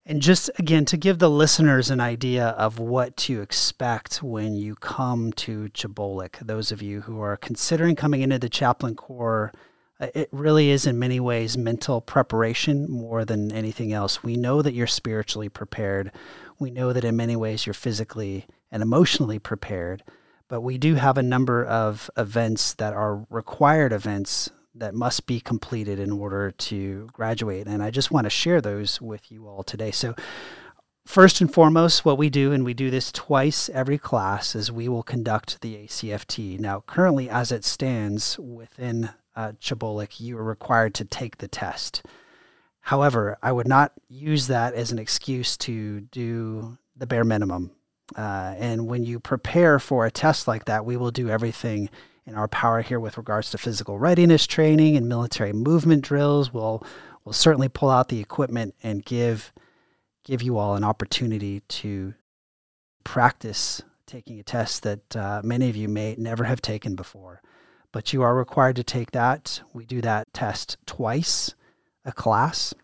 And 0.07 0.21
just 0.21 0.51
again, 0.59 0.85
to 0.87 0.99
give 0.99 1.19
the 1.19 1.31
listeners 1.31 1.91
an 1.91 1.99
idea 1.99 2.49
of 2.49 2.79
what 2.79 3.17
to 3.19 3.41
expect 3.41 4.23
when 4.23 4.55
you 4.55 4.75
come 4.75 5.33
to 5.33 5.71
CH-BOLC, 5.71 6.41
those 6.41 6.71
of 6.71 6.83
you 6.83 7.01
who 7.03 7.23
are 7.23 7.39
considering 7.39 7.97
coming 7.97 8.21
into 8.21 8.39
the 8.39 8.51
chaplain 8.51 8.97
corps, 8.97 9.51
uh, 9.99 10.09
it 10.15 10.29
really 10.31 10.69
is 10.69 10.87
in 10.87 10.99
many 10.99 11.21
ways 11.21 11.57
mental 11.57 12.03
preparation 12.03 12.91
more 12.91 13.25
than 13.25 13.51
anything 13.51 13.95
else. 13.95 14.23
We 14.23 14.37
know 14.37 14.61
that 14.61 14.75
you're 14.75 14.87
spiritually 14.87 15.49
prepared. 15.49 16.13
We 16.59 16.71
know 16.71 16.93
that 16.93 17.05
in 17.05 17.17
many 17.17 17.37
ways 17.37 17.65
you're 17.65 17.73
physically 17.73 18.47
and 18.71 18.83
emotionally 18.83 19.39
prepared. 19.39 20.03
But 20.49 20.61
we 20.61 20.77
do 20.77 20.97
have 20.97 21.17
a 21.17 21.23
number 21.23 21.65
of 21.65 22.11
events 22.19 22.75
that 22.75 22.93
are 22.93 23.25
required 23.31 23.95
events 23.95 24.51
that 24.75 24.95
must 24.95 25.27
be 25.27 25.41
completed 25.41 25.99
in 25.99 26.11
order 26.11 26.51
to 26.51 27.09
graduate. 27.13 27.67
And 27.67 27.83
I 27.83 27.91
just 27.91 28.11
want 28.11 28.25
to 28.25 28.31
share 28.31 28.61
those 28.61 29.01
with 29.01 29.31
you 29.31 29.47
all 29.47 29.63
today. 29.63 29.91
So, 29.91 30.15
first 31.07 31.41
and 31.41 31.53
foremost, 31.53 32.05
what 32.05 32.19
we 32.19 32.31
do, 32.31 32.53
and 32.53 32.65
we 32.65 32.75
do 32.75 32.91
this 32.91 33.13
twice 33.13 33.69
every 33.69 33.99
class, 33.99 34.55
is 34.55 34.73
we 34.73 34.89
will 34.89 35.03
conduct 35.03 35.61
the 35.61 35.77
ACFT. 35.77 36.59
Now, 36.59 36.83
currently, 36.87 37.29
as 37.29 37.53
it 37.53 37.65
stands 37.65 38.39
within 38.39 39.11
uh, 39.37 39.53
you 40.19 40.39
are 40.39 40.45
required 40.45 40.95
to 40.95 41.05
take 41.05 41.39
the 41.39 41.49
test. 41.49 42.05
However, 42.81 43.39
I 43.43 43.51
would 43.53 43.67
not 43.67 43.93
use 44.09 44.47
that 44.49 44.75
as 44.75 44.93
an 44.93 44.99
excuse 44.99 45.57
to 45.59 46.01
do 46.01 46.79
the 46.97 47.07
bare 47.07 47.25
minimum. 47.25 47.71
Uh, 48.15 48.55
and 48.59 48.87
when 48.87 49.05
you 49.05 49.19
prepare 49.19 49.79
for 49.79 50.05
a 50.05 50.11
test 50.11 50.47
like 50.47 50.67
that, 50.67 50.85
we 50.85 50.97
will 50.97 51.11
do 51.11 51.29
everything 51.29 51.89
in 52.27 52.35
our 52.35 52.49
power 52.49 52.83
here 52.83 53.01
with 53.01 53.17
regards 53.17 53.51
to 53.51 53.59
physical 53.59 53.99
readiness 53.99 54.47
training 54.47 54.97
and 54.97 55.09
military 55.09 55.53
movement 55.53 56.03
drills. 56.03 56.53
We'll 56.53 56.85
we'll 57.25 57.33
certainly 57.33 57.69
pull 57.69 57.91
out 57.91 58.09
the 58.09 58.21
equipment 58.21 58.75
and 58.83 59.05
give 59.05 59.53
give 60.25 60.43
you 60.43 60.59
all 60.59 60.75
an 60.75 60.85
opportunity 60.85 61.61
to 61.61 62.15
practice 63.05 63.83
taking 64.07 64.39
a 64.39 64.43
test 64.43 64.83
that 64.83 65.17
uh, 65.17 65.41
many 65.45 65.69
of 65.69 65.77
you 65.77 65.89
may 65.89 66.15
never 66.19 66.45
have 66.45 66.63
taken 66.63 66.95
before. 66.95 67.43
But 67.93 68.13
you 68.13 68.23
are 68.23 68.35
required 68.35 68.77
to 68.77 68.85
take 68.85 69.13
that. 69.13 69.61
We 69.73 69.85
do 69.85 70.01
that 70.01 70.33
test 70.33 70.79
twice 70.87 71.55
a 72.05 72.13
class. 72.13 72.75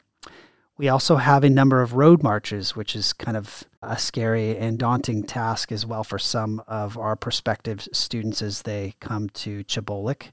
We 0.78 0.88
also 0.88 1.16
have 1.16 1.44
a 1.44 1.50
number 1.50 1.82
of 1.82 1.94
road 1.94 2.22
marches, 2.22 2.76
which 2.76 2.94
is 2.94 3.12
kind 3.12 3.36
of 3.36 3.64
a 3.82 3.98
scary 3.98 4.56
and 4.56 4.78
daunting 4.78 5.22
task 5.22 5.72
as 5.72 5.86
well 5.86 6.04
for 6.04 6.18
some 6.18 6.62
of 6.68 6.98
our 6.98 7.16
prospective 7.16 7.88
students 7.92 8.42
as 8.42 8.62
they 8.62 8.94
come 9.00 9.28
to 9.30 9.64
CH-BOLC. 9.64 10.30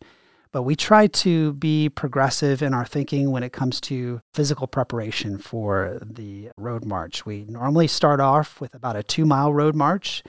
But 0.52 0.64
we 0.64 0.76
try 0.76 1.08
to 1.08 1.54
be 1.54 1.90
progressive 1.90 2.62
in 2.62 2.74
our 2.74 2.86
thinking 2.86 3.32
when 3.32 3.44
it 3.44 3.54
comes 3.54 3.80
to 3.82 4.22
physical 4.34 4.66
preparation 4.66 5.38
for 5.38 6.00
the 6.02 6.50
road 6.58 6.86
march. 6.86 7.26
We 7.26 7.46
normally 7.48 7.88
start 7.88 8.20
off 8.20 8.60
with 8.60 8.74
about 8.74 8.96
a 8.96 9.04
two 9.04 9.26
mile 9.26 9.54
road 9.54 9.76
march 9.76 10.24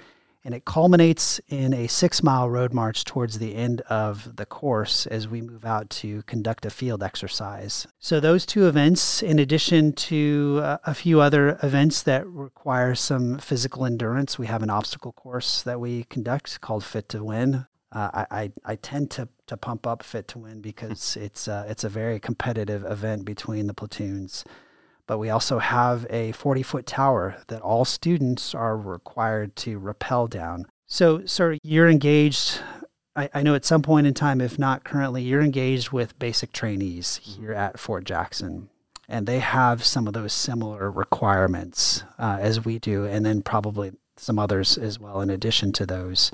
and 0.45 0.55
it 0.55 0.65
culminates 0.65 1.41
in 1.49 1.75
a 1.75 1.87
six 1.87 2.23
mile 2.23 2.49
road 2.49 2.73
march 2.73 3.05
towards 3.05 3.39
the 3.39 3.55
end 3.55 3.81
of 3.83 4.37
the 4.37 4.47
course 4.47 5.07
as 5.07 5.29
we 5.29 5.41
move 5.41 5.65
out 5.65 5.91
to 5.91 6.23
conduct 6.23 6.65
a 6.65 6.71
field 6.71 7.03
exercise. 7.03 7.87
So, 7.99 8.21
those 8.21 8.47
two 8.47 8.67
events, 8.67 9.23
in 9.23 9.39
addition 9.39 9.93
to 9.95 10.61
uh, 10.63 10.79
a 10.85 10.95
few 10.95 11.21
other 11.21 11.59
events 11.63 12.03
that 12.05 12.27
require 12.27 12.95
some 12.95 13.39
physical 13.39 13.85
endurance, 13.85 14.39
we 14.39 14.47
have 14.47 14.63
an 14.63 14.71
obstacle 14.71 15.13
course 15.13 15.63
that 15.63 15.81
we 15.81 16.05
conduct 16.05 16.61
called 16.61 16.85
Fit 16.85 17.09
to 17.11 17.25
Win. 17.25 17.67
Uh, 17.91 18.11
I, 18.13 18.27
I, 18.31 18.53
I, 18.67 18.77
tend 18.77 19.11
to, 19.13 19.31
to 19.47 19.57
pump 19.57 19.87
up 19.87 20.03
Fit 20.03 20.29
to 20.29 20.39
Win 20.39 20.61
because 20.61 21.17
it's, 21.21 21.49
uh, 21.49 21.67
it's 21.69 21.85
a 21.85 21.89
very 21.89 22.21
competitive 22.21 22.85
event 22.85 23.25
between 23.25 23.67
the 23.67 23.75
platoons 23.75 24.45
but 25.09 25.19
we 25.19 25.31
also 25.31 25.59
have 25.59 26.07
a 26.11 26.31
40 26.33 26.63
foot 26.63 26.87
tower 26.87 27.39
that 27.49 27.63
all 27.63 27.85
students 27.85 28.55
are 28.55 28.77
required 28.77 29.57
to 29.57 29.79
rappel 29.79 30.29
down. 30.29 30.67
So, 30.87 31.25
sir, 31.25 31.59
you're 31.65 31.89
engaged. 31.89 32.61
I, 33.17 33.29
I, 33.35 33.43
know 33.43 33.55
at 33.55 33.65
some 33.65 33.83
point 33.83 34.07
in 34.07 34.15
time, 34.15 34.41
if 34.41 34.59
not 34.59 34.85
currently, 34.85 35.23
you're 35.23 35.41
engaged 35.41 35.91
with 35.91 36.19
basic 36.19 36.53
trainees 36.53 37.21
here 37.25 37.53
at 37.53 37.81
Fort 37.81 38.05
Jackson. 38.05 38.69
And 39.09 39.27
they 39.27 39.39
have 39.39 39.83
some 39.83 40.07
of 40.07 40.13
those 40.13 40.35
similar 40.35 40.91
requirements 40.91 42.05
uh, 42.19 42.37
as 42.41 42.65
we 42.65 42.79
do, 42.79 43.07
and 43.07 43.25
then 43.25 43.41
probably 43.41 43.93
some 44.19 44.39
others 44.39 44.77
as 44.77 44.99
well, 45.01 45.23
in 45.23 45.31
addition 45.31 45.73
to 45.73 45.87
those. 45.87 46.31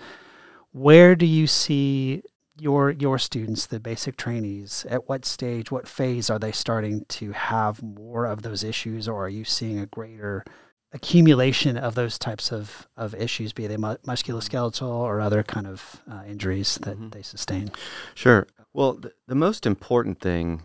Where 0.73 1.15
do 1.15 1.27
you 1.27 1.47
see 1.47 2.23
your 2.59 2.91
your 2.91 3.19
students, 3.19 3.67
the 3.67 3.81
basic 3.81 4.17
trainees, 4.17 4.87
at 4.89 5.09
what 5.09 5.25
stage, 5.25 5.71
what 5.71 5.89
phase 5.89 6.31
are 6.31 6.39
they 6.39 6.53
starting 6.53 7.05
to 7.07 7.33
have 7.33 7.83
more 7.83 8.27
of 8.27 8.43
those 8.43 8.63
issues, 8.63 9.09
or 9.09 9.25
are 9.25 9.29
you 9.29 9.45
seeing 9.45 9.79
a 9.79 9.87
greater 9.87 10.45
accumulation 10.93 11.77
of 11.77 11.97
those 11.97 12.19
types 12.19 12.53
of, 12.53 12.89
of 12.97 13.15
issues, 13.17 13.53
be 13.53 13.67
they 13.67 13.77
mu- 13.77 13.97
musculoskeletal 14.07 14.89
or 14.89 15.21
other 15.21 15.43
kind 15.43 15.67
of 15.67 16.01
uh, 16.11 16.23
injuries 16.27 16.77
that 16.83 16.97
mm-hmm. 16.97 17.09
they 17.09 17.23
sustain? 17.23 17.71
Sure. 18.15 18.47
Well, 18.73 18.95
th- 18.95 19.15
the 19.27 19.35
most 19.35 19.67
important 19.67 20.21
thing 20.21 20.63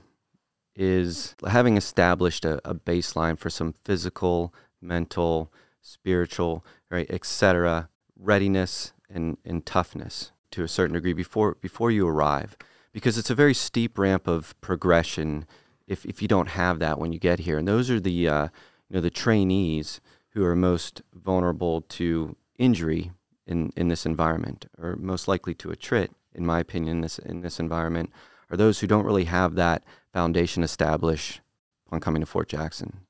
is 0.75 1.35
having 1.47 1.77
established 1.77 2.45
a, 2.45 2.61
a 2.69 2.75
baseline 2.75 3.39
for 3.39 3.49
some 3.49 3.73
physical, 3.83 4.53
mental, 4.79 5.51
spiritual, 5.81 6.63
right, 6.91 7.09
etc., 7.09 7.89
readiness 8.15 8.93
and, 9.09 9.37
and 9.43 9.65
toughness 9.65 10.31
to 10.51 10.63
a 10.63 10.67
certain 10.67 10.93
degree 10.93 11.13
before 11.13 11.55
before 11.61 11.91
you 11.91 12.07
arrive, 12.07 12.57
because 12.91 13.17
it's 13.17 13.29
a 13.29 13.35
very 13.35 13.53
steep 13.53 13.97
ramp 13.97 14.27
of 14.27 14.59
progression. 14.61 15.45
If 15.87 16.05
if 16.05 16.21
you 16.21 16.27
don't 16.27 16.49
have 16.49 16.79
that 16.79 16.99
when 16.99 17.13
you 17.13 17.19
get 17.19 17.39
here, 17.39 17.57
and 17.57 17.67
those 17.67 17.89
are 17.89 17.99
the 17.99 18.27
uh, 18.27 18.47
you 18.89 18.95
know 18.95 19.01
the 19.01 19.09
trainees 19.09 20.01
who 20.33 20.43
are 20.45 20.55
most 20.55 21.01
vulnerable 21.13 21.81
to 21.81 22.35
injury 22.57 23.11
in 23.45 23.71
in 23.75 23.87
this 23.87 24.05
environment, 24.05 24.67
or 24.77 24.95
most 24.95 25.27
likely 25.27 25.53
to 25.55 25.69
attrit, 25.69 26.09
in 26.33 26.45
my 26.45 26.59
opinion, 26.59 26.97
in 26.97 27.01
this 27.01 27.19
in 27.19 27.41
this 27.41 27.59
environment, 27.59 28.11
are 28.49 28.57
those 28.57 28.79
who 28.79 28.87
don't 28.87 29.05
really 29.05 29.25
have 29.25 29.55
that 29.55 29.83
foundation 30.13 30.63
established 30.63 31.41
upon 31.87 31.99
coming 31.99 32.21
to 32.21 32.25
Fort 32.25 32.49
Jackson. 32.49 33.01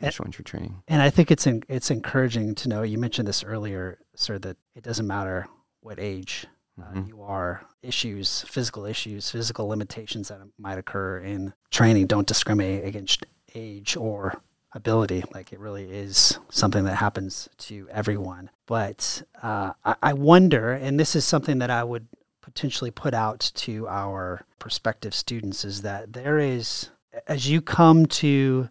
Initial 0.00 0.24
entry 0.24 0.44
training. 0.44 0.82
And 0.86 1.02
I 1.02 1.10
think 1.10 1.30
it's 1.30 1.46
in, 1.46 1.62
it's 1.68 1.90
encouraging 1.90 2.54
to 2.56 2.68
know. 2.68 2.82
You 2.82 2.98
mentioned 2.98 3.26
this 3.26 3.42
earlier, 3.42 3.98
sir, 4.14 4.38
that 4.38 4.56
it 4.76 4.84
doesn't 4.84 5.06
matter 5.06 5.48
what 5.80 5.98
age 5.98 6.46
uh, 6.80 6.84
mm-hmm. 6.84 7.08
you 7.08 7.22
are 7.22 7.64
issues, 7.82 8.42
physical 8.42 8.84
issues, 8.84 9.30
physical 9.30 9.68
limitations 9.68 10.28
that 10.28 10.40
might 10.58 10.78
occur 10.78 11.18
in 11.18 11.54
training 11.70 12.06
don't 12.06 12.26
discriminate 12.26 12.84
against 12.84 13.24
age 13.54 13.96
or 13.96 14.40
ability. 14.72 15.24
Like 15.32 15.52
it 15.52 15.58
really 15.58 15.90
is 15.90 16.38
something 16.50 16.84
that 16.84 16.96
happens 16.96 17.48
to 17.58 17.88
everyone. 17.90 18.50
But 18.66 19.22
uh, 19.42 19.72
I, 19.84 19.96
I 20.02 20.12
wonder, 20.12 20.72
and 20.72 21.00
this 21.00 21.16
is 21.16 21.24
something 21.24 21.58
that 21.58 21.70
I 21.70 21.82
would 21.82 22.06
potentially 22.42 22.90
put 22.90 23.14
out 23.14 23.50
to 23.54 23.88
our 23.88 24.44
prospective 24.58 25.14
students, 25.14 25.64
is 25.64 25.82
that 25.82 26.12
there 26.12 26.38
is, 26.38 26.90
as 27.26 27.48
you 27.48 27.60
come 27.60 28.06
to 28.06 28.68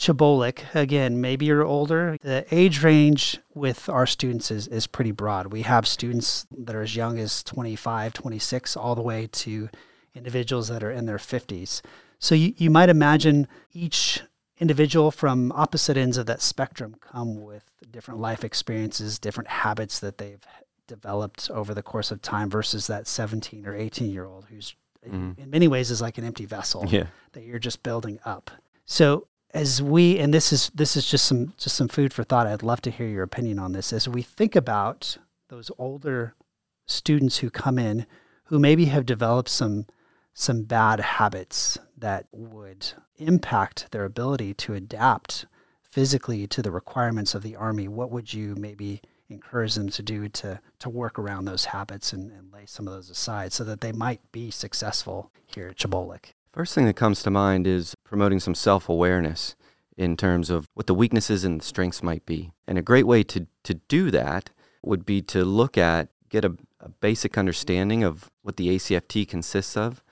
CH-BOLC, 0.00 0.74
again, 0.74 1.20
maybe 1.20 1.44
you're 1.44 1.62
older. 1.62 2.16
The 2.22 2.46
age 2.50 2.82
range 2.82 3.38
with 3.54 3.86
our 3.90 4.06
students 4.06 4.50
is, 4.50 4.66
is 4.66 4.86
pretty 4.86 5.10
broad. 5.10 5.52
We 5.52 5.60
have 5.62 5.86
students 5.86 6.46
that 6.56 6.74
are 6.74 6.80
as 6.80 6.96
young 6.96 7.18
as 7.18 7.42
25, 7.42 8.14
26, 8.14 8.76
all 8.78 8.94
the 8.94 9.02
way 9.02 9.28
to 9.30 9.68
individuals 10.14 10.68
that 10.68 10.82
are 10.82 10.90
in 10.90 11.04
their 11.04 11.18
50s. 11.18 11.82
So 12.18 12.34
you, 12.34 12.54
you 12.56 12.70
might 12.70 12.88
imagine 12.88 13.46
each 13.74 14.22
individual 14.58 15.10
from 15.10 15.52
opposite 15.52 15.98
ends 15.98 16.16
of 16.16 16.24
that 16.26 16.40
spectrum 16.40 16.96
come 17.00 17.42
with 17.42 17.70
different 17.90 18.20
life 18.20 18.42
experiences, 18.42 19.18
different 19.18 19.48
habits 19.48 20.00
that 20.00 20.16
they've 20.16 20.44
developed 20.86 21.50
over 21.50 21.74
the 21.74 21.82
course 21.82 22.10
of 22.10 22.22
time 22.22 22.48
versus 22.48 22.86
that 22.86 23.06
17 23.06 23.66
or 23.66 23.76
18 23.76 24.10
year 24.10 24.24
old 24.24 24.46
who's 24.46 24.74
mm. 25.06 25.38
in 25.38 25.50
many 25.50 25.68
ways 25.68 25.90
is 25.90 26.00
like 26.00 26.18
an 26.18 26.24
empty 26.24 26.46
vessel 26.46 26.84
yeah. 26.88 27.04
that 27.32 27.44
you're 27.44 27.58
just 27.58 27.82
building 27.82 28.18
up. 28.24 28.50
So 28.86 29.28
as 29.52 29.82
we 29.82 30.18
and 30.18 30.32
this 30.32 30.52
is 30.52 30.70
this 30.74 30.96
is 30.96 31.06
just 31.06 31.26
some 31.26 31.52
just 31.56 31.76
some 31.76 31.88
food 31.88 32.12
for 32.12 32.24
thought. 32.24 32.46
I'd 32.46 32.62
love 32.62 32.80
to 32.82 32.90
hear 32.90 33.06
your 33.06 33.22
opinion 33.22 33.58
on 33.58 33.72
this. 33.72 33.92
As 33.92 34.08
we 34.08 34.22
think 34.22 34.54
about 34.54 35.16
those 35.48 35.70
older 35.78 36.34
students 36.86 37.38
who 37.38 37.50
come 37.50 37.78
in 37.78 38.06
who 38.44 38.58
maybe 38.58 38.86
have 38.86 39.06
developed 39.06 39.48
some 39.48 39.86
some 40.34 40.62
bad 40.62 41.00
habits 41.00 41.78
that 41.96 42.26
would 42.32 42.92
impact 43.16 43.90
their 43.90 44.04
ability 44.04 44.54
to 44.54 44.74
adapt 44.74 45.46
physically 45.82 46.46
to 46.46 46.62
the 46.62 46.70
requirements 46.70 47.34
of 47.34 47.42
the 47.42 47.56
army, 47.56 47.88
what 47.88 48.10
would 48.10 48.32
you 48.32 48.54
maybe 48.56 49.02
encourage 49.28 49.74
them 49.74 49.88
to 49.88 50.02
do 50.02 50.28
to 50.28 50.60
to 50.78 50.88
work 50.88 51.18
around 51.18 51.44
those 51.44 51.66
habits 51.66 52.12
and, 52.12 52.30
and 52.32 52.52
lay 52.52 52.66
some 52.66 52.86
of 52.86 52.94
those 52.94 53.10
aside 53.10 53.52
so 53.52 53.64
that 53.64 53.80
they 53.80 53.92
might 53.92 54.20
be 54.32 54.50
successful 54.50 55.30
here 55.46 55.68
at 55.68 55.78
CH-BOLC? 55.78 56.32
First 56.52 56.74
thing 56.74 56.86
that 56.86 56.96
comes 56.96 57.22
to 57.22 57.30
mind 57.30 57.66
is 57.66 57.94
promoting 58.10 58.40
some 58.40 58.56
self 58.56 58.88
awareness 58.88 59.54
in 59.96 60.16
terms 60.16 60.50
of 60.50 60.68
what 60.74 60.88
the 60.88 60.94
weaknesses 60.94 61.44
and 61.44 61.60
the 61.60 61.64
strengths 61.64 62.02
might 62.02 62.26
be. 62.26 62.50
And 62.66 62.76
a 62.76 62.82
great 62.82 63.06
way 63.06 63.22
to, 63.22 63.46
to 63.62 63.74
do 63.74 64.10
that 64.10 64.50
would 64.82 65.06
be 65.06 65.22
to 65.22 65.44
look 65.44 65.78
at, 65.78 66.08
get 66.28 66.44
a, 66.44 66.56
a 66.80 66.88
basic 66.88 67.38
understanding 67.38 68.02
of 68.02 68.28
what 68.42 68.56
the 68.56 68.68
ACFT 68.74 69.28
consists 69.28 69.76
of. 69.76 70.02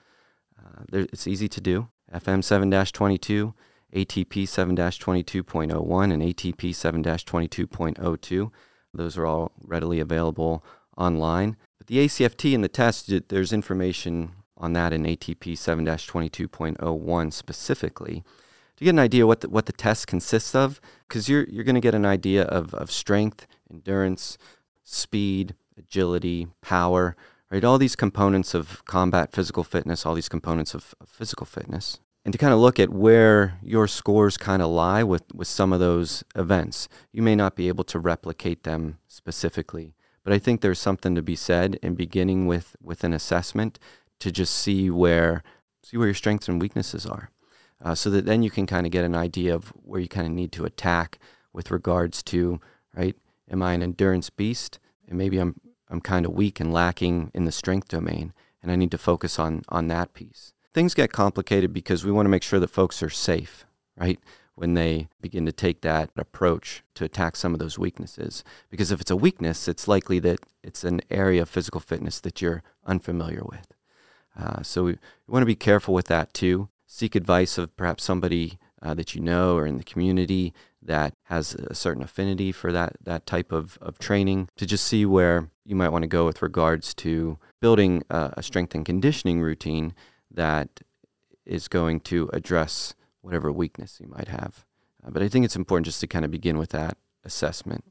Uh, 0.57 0.83
there, 0.89 1.01
it's 1.11 1.27
easy 1.27 1.49
to 1.49 1.59
do. 1.59 1.89
FM 2.13 2.41
7 2.41 2.71
22, 2.71 3.53
ATP 3.93 4.47
7 4.47 4.75
22.01, 4.77 6.13
and 6.13 6.23
ATP 6.23 6.73
7 6.73 7.03
22.02. 7.03 8.51
Those 8.93 9.17
are 9.17 9.25
all 9.25 9.51
readily 9.61 9.99
available 9.99 10.63
online. 10.95 11.57
But 11.77 11.87
the 11.87 11.97
ACFT 11.97 12.55
and 12.55 12.63
the 12.63 12.69
test, 12.69 13.11
there's 13.27 13.51
information 13.51 14.31
on 14.59 14.73
that 14.73 14.93
in 14.93 15.03
ATP 15.03 15.57
7 15.57 15.85
22.01 15.85 17.33
specifically 17.33 18.23
to 18.79 18.85
get 18.85 18.91
an 18.91 18.99
idea 18.99 19.27
what 19.27 19.41
the, 19.41 19.49
what 19.49 19.65
the 19.65 19.73
test 19.73 20.07
consists 20.07 20.55
of, 20.55 20.79
because 21.07 21.27
you're, 21.27 21.43
you're 21.49 21.65
going 21.65 21.75
to 21.75 21.81
get 21.81 21.93
an 21.93 22.05
idea 22.05 22.43
of, 22.43 22.73
of 22.73 22.89
strength, 22.89 23.45
endurance, 23.69 24.37
speed, 24.85 25.53
agility, 25.77 26.47
power, 26.61 27.17
right? 27.51 27.65
All 27.65 27.77
these 27.77 27.97
components 27.97 28.53
of 28.53 28.85
combat 28.85 29.33
physical 29.33 29.65
fitness, 29.65 30.05
all 30.05 30.15
these 30.15 30.29
components 30.29 30.73
of, 30.73 30.95
of 31.01 31.09
physical 31.09 31.45
fitness. 31.45 31.99
And 32.23 32.31
to 32.31 32.37
kind 32.37 32.53
of 32.53 32.59
look 32.59 32.79
at 32.79 32.89
where 32.89 33.59
your 33.61 33.85
scores 33.85 34.37
kind 34.37 34.61
of 34.61 34.69
lie 34.69 35.03
with, 35.03 35.23
with 35.33 35.49
some 35.49 35.73
of 35.73 35.81
those 35.81 36.23
events. 36.33 36.87
You 37.11 37.21
may 37.21 37.35
not 37.35 37.57
be 37.57 37.67
able 37.67 37.83
to 37.83 37.99
replicate 37.99 38.63
them 38.63 38.99
specifically, 39.09 39.93
but 40.23 40.31
I 40.31 40.39
think 40.39 40.61
there's 40.61 40.79
something 40.79 41.15
to 41.15 41.21
be 41.21 41.35
said 41.35 41.77
in 41.81 41.95
beginning 41.95 42.47
with, 42.47 42.77
with 42.81 43.03
an 43.03 43.11
assessment 43.11 43.77
to 44.19 44.31
just 44.31 44.53
see 44.53 44.89
where 44.89 45.43
see 45.83 45.97
where 45.97 46.07
your 46.07 46.13
strengths 46.13 46.47
and 46.47 46.61
weaknesses 46.61 47.05
are, 47.05 47.29
uh, 47.83 47.95
so 47.95 48.09
that 48.09 48.25
then 48.25 48.43
you 48.43 48.51
can 48.51 48.65
kind 48.65 48.85
of 48.85 48.91
get 48.91 49.05
an 49.05 49.15
idea 49.15 49.53
of 49.55 49.69
where 49.69 49.99
you 49.99 50.07
kind 50.07 50.27
of 50.27 50.33
need 50.33 50.51
to 50.51 50.65
attack 50.65 51.19
with 51.53 51.71
regards 51.71 52.21
to 52.23 52.59
right. 52.95 53.15
Am 53.51 53.63
I 53.63 53.73
an 53.73 53.81
endurance 53.81 54.29
beast? 54.29 54.77
And 55.07 55.17
maybe 55.17 55.39
I'm 55.39 55.59
I'm 55.89 56.01
kind 56.01 56.25
of 56.25 56.33
weak 56.33 56.59
and 56.59 56.71
lacking 56.71 57.31
in 57.33 57.45
the 57.45 57.51
strength 57.51 57.87
domain, 57.87 58.33
and 58.61 58.71
I 58.71 58.75
need 58.75 58.91
to 58.91 58.97
focus 58.97 59.39
on 59.39 59.63
on 59.69 59.87
that 59.87 60.13
piece. 60.13 60.53
Things 60.73 60.93
get 60.93 61.11
complicated 61.11 61.73
because 61.73 62.05
we 62.05 62.11
want 62.11 62.25
to 62.25 62.29
make 62.29 62.43
sure 62.43 62.59
that 62.59 62.69
folks 62.69 63.01
are 63.01 63.09
safe, 63.09 63.65
right? 63.97 64.19
When 64.53 64.75
they 64.75 65.07
begin 65.19 65.45
to 65.45 65.51
take 65.51 65.81
that 65.81 66.11
approach 66.15 66.83
to 66.93 67.05
attack 67.05 67.35
some 67.35 67.53
of 67.53 67.59
those 67.59 67.79
weaknesses. 67.79 68.43
Because 68.69 68.91
if 68.91 69.01
it's 69.01 69.09
a 69.09 69.15
weakness, 69.15 69.67
it's 69.67 69.87
likely 69.87 70.19
that 70.19 70.39
it's 70.63 70.83
an 70.83 71.01
area 71.09 71.41
of 71.41 71.49
physical 71.49 71.79
fitness 71.79 72.19
that 72.19 72.41
you're 72.41 72.61
unfamiliar 72.85 73.41
with. 73.43 73.73
Uh, 74.39 74.61
so 74.63 74.83
we, 74.85 74.97
want 75.27 75.41
to 75.41 75.47
be 75.47 75.55
careful 75.55 75.93
with 75.93 76.07
that 76.07 76.33
too. 76.33 76.69
Seek 76.87 77.15
advice 77.15 77.57
of 77.57 77.75
perhaps 77.75 78.03
somebody 78.03 78.57
uh, 78.81 78.93
that 78.93 79.13
you 79.13 79.21
know 79.21 79.55
or 79.55 79.65
in 79.65 79.77
the 79.77 79.83
community 79.83 80.53
that 80.81 81.13
has 81.23 81.55
a 81.55 81.75
certain 81.75 82.01
affinity 82.01 82.51
for 82.51 82.71
that, 82.71 82.93
that 83.03 83.25
type 83.25 83.51
of, 83.51 83.77
of 83.81 83.99
training 83.99 84.47
to 84.55 84.65
just 84.65 84.87
see 84.87 85.05
where 85.05 85.49
you 85.65 85.75
might 85.75 85.89
want 85.89 86.03
to 86.03 86.07
go 86.07 86.25
with 86.25 86.41
regards 86.41 86.93
to 86.93 87.37
building 87.59 88.03
a, 88.09 88.33
a 88.37 88.43
strength 88.43 88.73
and 88.73 88.85
conditioning 88.85 89.41
routine 89.41 89.93
that 90.31 90.79
is 91.45 91.67
going 91.67 91.99
to 91.99 92.29
address 92.31 92.95
whatever 93.21 93.51
weakness 93.51 93.99
you 93.99 94.07
might 94.07 94.29
have. 94.29 94.65
Uh, 95.05 95.09
but 95.09 95.21
I 95.21 95.27
think 95.27 95.43
it's 95.45 95.55
important 95.55 95.85
just 95.85 95.99
to 95.99 96.07
kind 96.07 96.23
of 96.23 96.31
begin 96.31 96.57
with 96.57 96.69
that 96.69 96.97
assessment. 97.25 97.83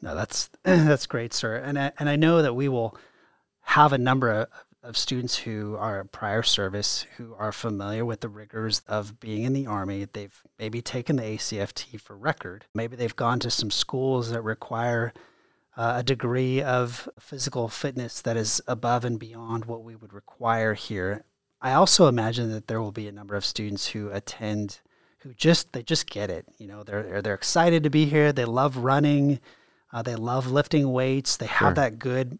No, 0.00 0.14
that's 0.14 0.48
that's 0.62 1.06
great, 1.06 1.34
sir. 1.34 1.56
And 1.56 1.78
I, 1.78 1.92
and 1.98 2.08
I 2.08 2.16
know 2.16 2.42
that 2.42 2.54
we 2.54 2.68
will 2.68 2.96
have 3.62 3.92
a 3.92 3.98
number 3.98 4.30
of 4.30 4.48
of 4.82 4.96
students 4.96 5.36
who 5.38 5.76
are 5.76 6.04
prior 6.04 6.42
service 6.42 7.04
who 7.16 7.34
are 7.34 7.52
familiar 7.52 8.04
with 8.04 8.20
the 8.20 8.28
rigors 8.28 8.80
of 8.86 9.18
being 9.18 9.42
in 9.42 9.52
the 9.52 9.66
Army. 9.66 10.06
They've 10.10 10.42
maybe 10.58 10.80
taken 10.80 11.16
the 11.16 11.22
ACFT 11.22 12.00
for 12.00 12.16
record. 12.16 12.66
Maybe 12.74 12.96
they've 12.96 13.14
gone 13.14 13.40
to 13.40 13.50
some 13.50 13.70
schools 13.70 14.30
that 14.30 14.42
require 14.42 15.12
uh, 15.76 15.94
a 15.96 16.02
degree 16.02 16.62
of 16.62 17.08
physical 17.18 17.68
fitness 17.68 18.20
that 18.22 18.36
is 18.36 18.60
above 18.66 19.04
and 19.04 19.18
beyond 19.18 19.64
what 19.64 19.82
we 19.82 19.96
would 19.96 20.12
require 20.12 20.74
here. 20.74 21.24
I 21.60 21.72
also 21.72 22.06
imagine 22.06 22.52
that 22.52 22.68
there 22.68 22.80
will 22.80 22.92
be 22.92 23.08
a 23.08 23.12
number 23.12 23.34
of 23.34 23.44
students 23.44 23.88
who 23.88 24.10
attend 24.10 24.80
who 25.22 25.34
just 25.34 25.72
they 25.72 25.82
just 25.82 26.08
get 26.08 26.30
it. 26.30 26.46
You 26.58 26.68
know, 26.68 26.84
they're 26.84 27.20
they're 27.20 27.34
excited 27.34 27.82
to 27.82 27.90
be 27.90 28.06
here. 28.06 28.32
They 28.32 28.44
love 28.44 28.76
running. 28.76 29.40
Uh, 29.92 30.02
they 30.02 30.14
love 30.14 30.50
lifting 30.50 30.92
weights. 30.92 31.36
They 31.36 31.46
have 31.46 31.70
sure. 31.70 31.74
that 31.74 31.98
good 31.98 32.38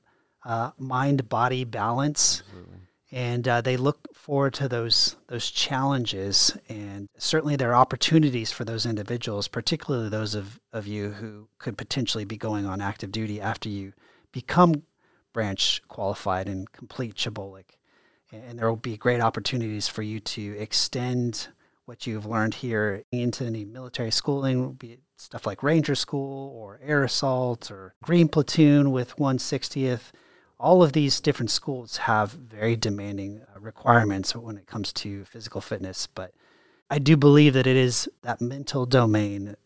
uh, 0.48 0.70
mind 0.78 1.28
body 1.28 1.64
balance. 1.64 2.42
Absolutely. 2.46 2.74
And 3.10 3.48
uh, 3.48 3.60
they 3.60 3.76
look 3.76 4.14
forward 4.14 4.54
to 4.54 4.68
those 4.68 5.16
those 5.28 5.50
challenges, 5.50 6.56
and 6.68 7.08
certainly 7.16 7.56
there 7.56 7.70
are 7.70 7.80
opportunities 7.80 8.52
for 8.52 8.64
those 8.64 8.84
individuals, 8.84 9.48
particularly 9.48 10.10
those 10.10 10.34
of, 10.34 10.60
of 10.74 10.86
you 10.86 11.12
who 11.12 11.48
could 11.58 11.78
potentially 11.78 12.26
be 12.26 12.36
going 12.36 12.66
on 12.66 12.82
active 12.82 13.10
duty 13.10 13.40
after 13.40 13.70
you 13.70 13.94
become 14.30 14.82
branch 15.32 15.80
qualified 15.88 16.48
and 16.48 16.70
complete 16.72 17.16
CH-BOLC. 17.16 17.64
And 18.30 18.58
there 18.58 18.68
will 18.68 18.76
be 18.76 18.98
great 18.98 19.22
opportunities 19.22 19.88
for 19.88 20.02
you 20.02 20.20
to 20.20 20.58
extend 20.58 21.48
what 21.86 22.06
you've 22.06 22.26
learned 22.26 22.52
here 22.54 23.04
into 23.10 23.46
any 23.46 23.64
military 23.64 24.10
schooling, 24.10 24.72
be 24.72 24.92
it 24.92 25.00
stuff 25.16 25.46
like 25.46 25.62
Ranger 25.62 25.94
School 25.94 26.52
or 26.54 26.78
Air 26.82 27.04
Assault 27.04 27.70
or 27.70 27.94
Green 28.02 28.28
Platoon 28.28 28.90
with 28.90 29.16
160th 29.16 30.12
all 30.60 30.82
of 30.82 30.92
these 30.92 31.20
different 31.20 31.50
schools 31.50 31.98
have 31.98 32.32
very 32.32 32.76
demanding 32.76 33.42
uh, 33.54 33.60
requirements 33.60 34.34
when 34.34 34.56
it 34.56 34.66
comes 34.66 34.92
to 34.92 35.24
physical 35.24 35.60
fitness, 35.60 36.06
but 36.06 36.32
I 36.90 36.98
do 36.98 37.16
believe 37.16 37.54
that 37.54 37.66
it 37.66 37.76
is 37.76 38.08
that 38.22 38.40
mental 38.40 38.86
domain 38.86 39.56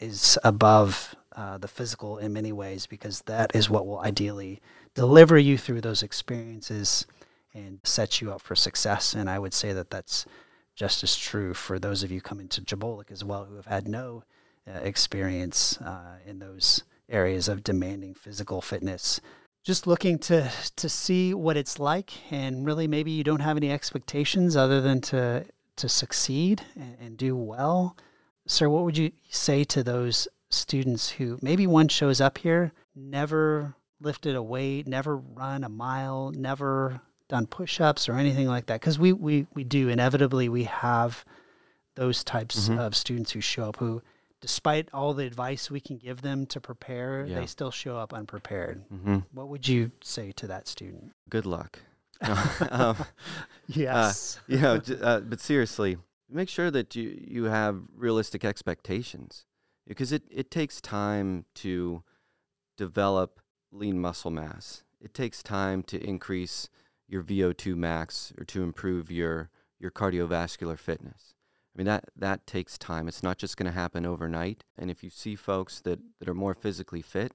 is 0.00 0.38
above 0.42 1.14
uh, 1.34 1.56
the 1.58 1.68
physical 1.68 2.18
in 2.18 2.32
many 2.32 2.52
ways 2.52 2.86
because 2.86 3.22
that 3.22 3.54
is 3.54 3.70
what 3.70 3.86
will 3.86 4.00
ideally 4.00 4.60
deliver 4.94 5.38
you 5.38 5.56
through 5.56 5.80
those 5.80 6.02
experiences 6.02 7.06
and 7.54 7.78
set 7.84 8.20
you 8.20 8.32
up 8.32 8.42
for 8.42 8.56
success. 8.56 9.14
And 9.14 9.30
I 9.30 9.38
would 9.38 9.54
say 9.54 9.72
that 9.72 9.90
that's 9.90 10.26
just 10.74 11.04
as 11.04 11.16
true 11.16 11.54
for 11.54 11.78
those 11.78 12.02
of 12.02 12.10
you 12.10 12.20
coming 12.20 12.48
to 12.48 12.60
CH-BOLC 12.60 13.10
as 13.10 13.24
well 13.24 13.44
who 13.44 13.56
have 13.56 13.66
had 13.66 13.86
no 13.86 14.24
uh, 14.66 14.78
experience 14.80 15.80
uh, 15.80 16.16
in 16.26 16.38
those 16.40 16.82
areas 17.08 17.48
of 17.48 17.62
demanding 17.62 18.14
physical 18.14 18.60
fitness 18.60 19.20
just 19.62 19.86
looking 19.86 20.18
to 20.18 20.50
to 20.76 20.88
see 20.88 21.34
what 21.34 21.56
it's 21.56 21.78
like 21.78 22.12
and 22.32 22.66
really 22.66 22.86
maybe 22.86 23.10
you 23.10 23.24
don't 23.24 23.40
have 23.40 23.56
any 23.56 23.70
expectations 23.70 24.56
other 24.56 24.80
than 24.80 25.00
to 25.00 25.44
to 25.76 25.88
succeed 25.88 26.62
and, 26.76 26.96
and, 27.00 27.16
do 27.16 27.34
well 27.34 27.96
sir 28.46 28.68
what 28.68 28.84
would 28.84 28.98
you 28.98 29.10
say 29.30 29.64
to 29.64 29.82
those 29.82 30.28
students 30.50 31.10
who 31.10 31.38
maybe 31.40 31.66
one 31.66 31.88
shows 31.88 32.20
up 32.20 32.38
here 32.38 32.72
never 32.94 33.74
lifted 34.00 34.34
a 34.34 34.42
weight 34.42 34.86
never 34.86 35.16
run 35.16 35.64
a 35.64 35.68
mile 35.68 36.30
never 36.34 37.00
done 37.28 37.46
push-ups 37.46 38.08
or 38.08 38.14
anything 38.14 38.46
like 38.46 38.66
that 38.66 38.80
because 38.80 38.98
we, 38.98 39.12
we 39.12 39.46
we 39.54 39.64
do 39.64 39.88
inevitably 39.88 40.48
we 40.48 40.64
have 40.64 41.24
those 41.94 42.24
types 42.24 42.68
mm-hmm. 42.68 42.78
of 42.78 42.94
students 42.94 43.30
who 43.30 43.40
show 43.40 43.64
up 43.64 43.76
who 43.76 44.02
despite 44.42 44.88
all 44.92 45.14
the 45.14 45.24
advice 45.24 45.70
we 45.70 45.80
can 45.80 45.96
give 45.96 46.20
them 46.20 46.44
to 46.46 46.60
prepare, 46.60 47.24
yeah. 47.24 47.40
they 47.40 47.46
still 47.46 47.70
show 47.70 47.96
up 47.96 48.12
unprepared. 48.12 48.82
Mm-hmm. 48.92 49.18
What 49.32 49.48
would 49.48 49.66
you 49.66 49.92
say 50.02 50.32
to 50.32 50.48
that 50.48 50.68
student? 50.68 51.12
Good 51.30 51.46
luck. 51.46 51.78
um, 52.70 52.96
yes. 53.68 54.40
Uh, 54.50 54.56
know, 54.56 54.80
uh, 55.00 55.20
but 55.20 55.40
seriously, 55.40 55.96
make 56.28 56.48
sure 56.48 56.70
that 56.70 56.94
you, 56.94 57.18
you 57.26 57.44
have 57.44 57.80
realistic 57.96 58.44
expectations 58.44 59.46
because 59.86 60.12
it, 60.12 60.24
it 60.30 60.50
takes 60.50 60.80
time 60.80 61.44
to 61.54 62.02
develop 62.76 63.40
lean 63.70 64.00
muscle 64.00 64.30
mass. 64.30 64.82
It 65.00 65.14
takes 65.14 65.42
time 65.42 65.82
to 65.84 66.02
increase 66.02 66.68
your 67.08 67.22
VO2 67.22 67.76
max 67.76 68.32
or 68.38 68.44
to 68.46 68.62
improve 68.62 69.10
your, 69.10 69.50
your 69.78 69.90
cardiovascular 69.90 70.78
fitness. 70.78 71.34
I 71.74 71.78
mean 71.78 71.86
that 71.86 72.04
that 72.16 72.46
takes 72.46 72.76
time. 72.76 73.08
It's 73.08 73.22
not 73.22 73.38
just 73.38 73.56
going 73.56 73.66
to 73.66 73.78
happen 73.78 74.04
overnight. 74.04 74.64
And 74.76 74.90
if 74.90 75.02
you 75.02 75.10
see 75.10 75.36
folks 75.36 75.80
that, 75.80 76.00
that 76.18 76.28
are 76.28 76.34
more 76.34 76.54
physically 76.54 77.02
fit, 77.02 77.32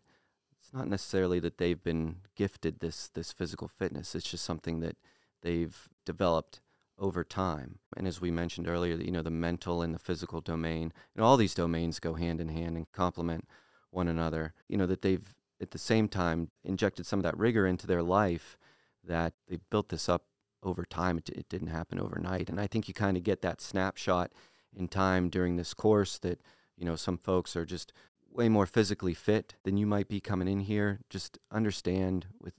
it's 0.59 0.73
not 0.73 0.87
necessarily 0.87 1.39
that 1.39 1.57
they've 1.57 1.81
been 1.81 2.17
gifted 2.35 2.79
this 2.79 3.09
this 3.13 3.31
physical 3.31 3.67
fitness. 3.67 4.13
It's 4.13 4.29
just 4.29 4.45
something 4.45 4.79
that 4.81 4.97
they've 5.41 5.89
developed 6.05 6.61
over 6.99 7.23
time. 7.23 7.79
And 7.95 8.07
as 8.07 8.21
we 8.21 8.31
mentioned 8.31 8.67
earlier, 8.67 8.95
you 8.95 9.11
know, 9.11 9.21
the 9.21 9.29
mental 9.31 9.81
and 9.81 9.93
the 9.93 9.99
physical 9.99 10.41
domain, 10.41 10.91
and 11.15 11.23
all 11.23 11.37
these 11.37 11.53
domains 11.53 11.99
go 11.99 12.15
hand 12.15 12.41
in 12.41 12.49
hand 12.49 12.75
and 12.75 12.91
complement 12.91 13.47
one 13.91 14.07
another. 14.07 14.53
You 14.67 14.77
know, 14.77 14.87
that 14.87 15.01
they've 15.01 15.33
at 15.61 15.71
the 15.71 15.77
same 15.79 16.07
time 16.07 16.49
injected 16.63 17.05
some 17.05 17.19
of 17.19 17.23
that 17.23 17.37
rigor 17.37 17.65
into 17.65 17.87
their 17.87 18.03
life, 18.03 18.57
that 19.03 19.33
they've 19.47 19.69
built 19.69 19.89
this 19.89 20.09
up 20.09 20.25
over 20.63 20.85
time. 20.85 21.17
It, 21.17 21.29
it 21.29 21.49
didn't 21.49 21.67
happen 21.67 21.99
overnight. 21.99 22.49
And 22.49 22.59
I 22.59 22.67
think 22.67 22.87
you 22.87 22.93
kind 22.93 23.17
of 23.17 23.23
get 23.23 23.41
that 23.41 23.61
snapshot 23.61 24.31
in 24.75 24.87
time 24.87 25.29
during 25.29 25.55
this 25.55 25.73
course 25.73 26.17
that, 26.19 26.41
you 26.77 26.85
know, 26.85 26.95
some 26.95 27.17
folks 27.17 27.55
are 27.55 27.65
just 27.65 27.93
way 28.31 28.49
more 28.49 28.65
physically 28.65 29.13
fit 29.13 29.55
than 29.63 29.77
you 29.77 29.87
might 29.87 30.07
be 30.07 30.19
coming 30.19 30.47
in 30.47 30.61
here. 30.61 30.99
Just 31.09 31.39
understand 31.51 32.27
with 32.39 32.53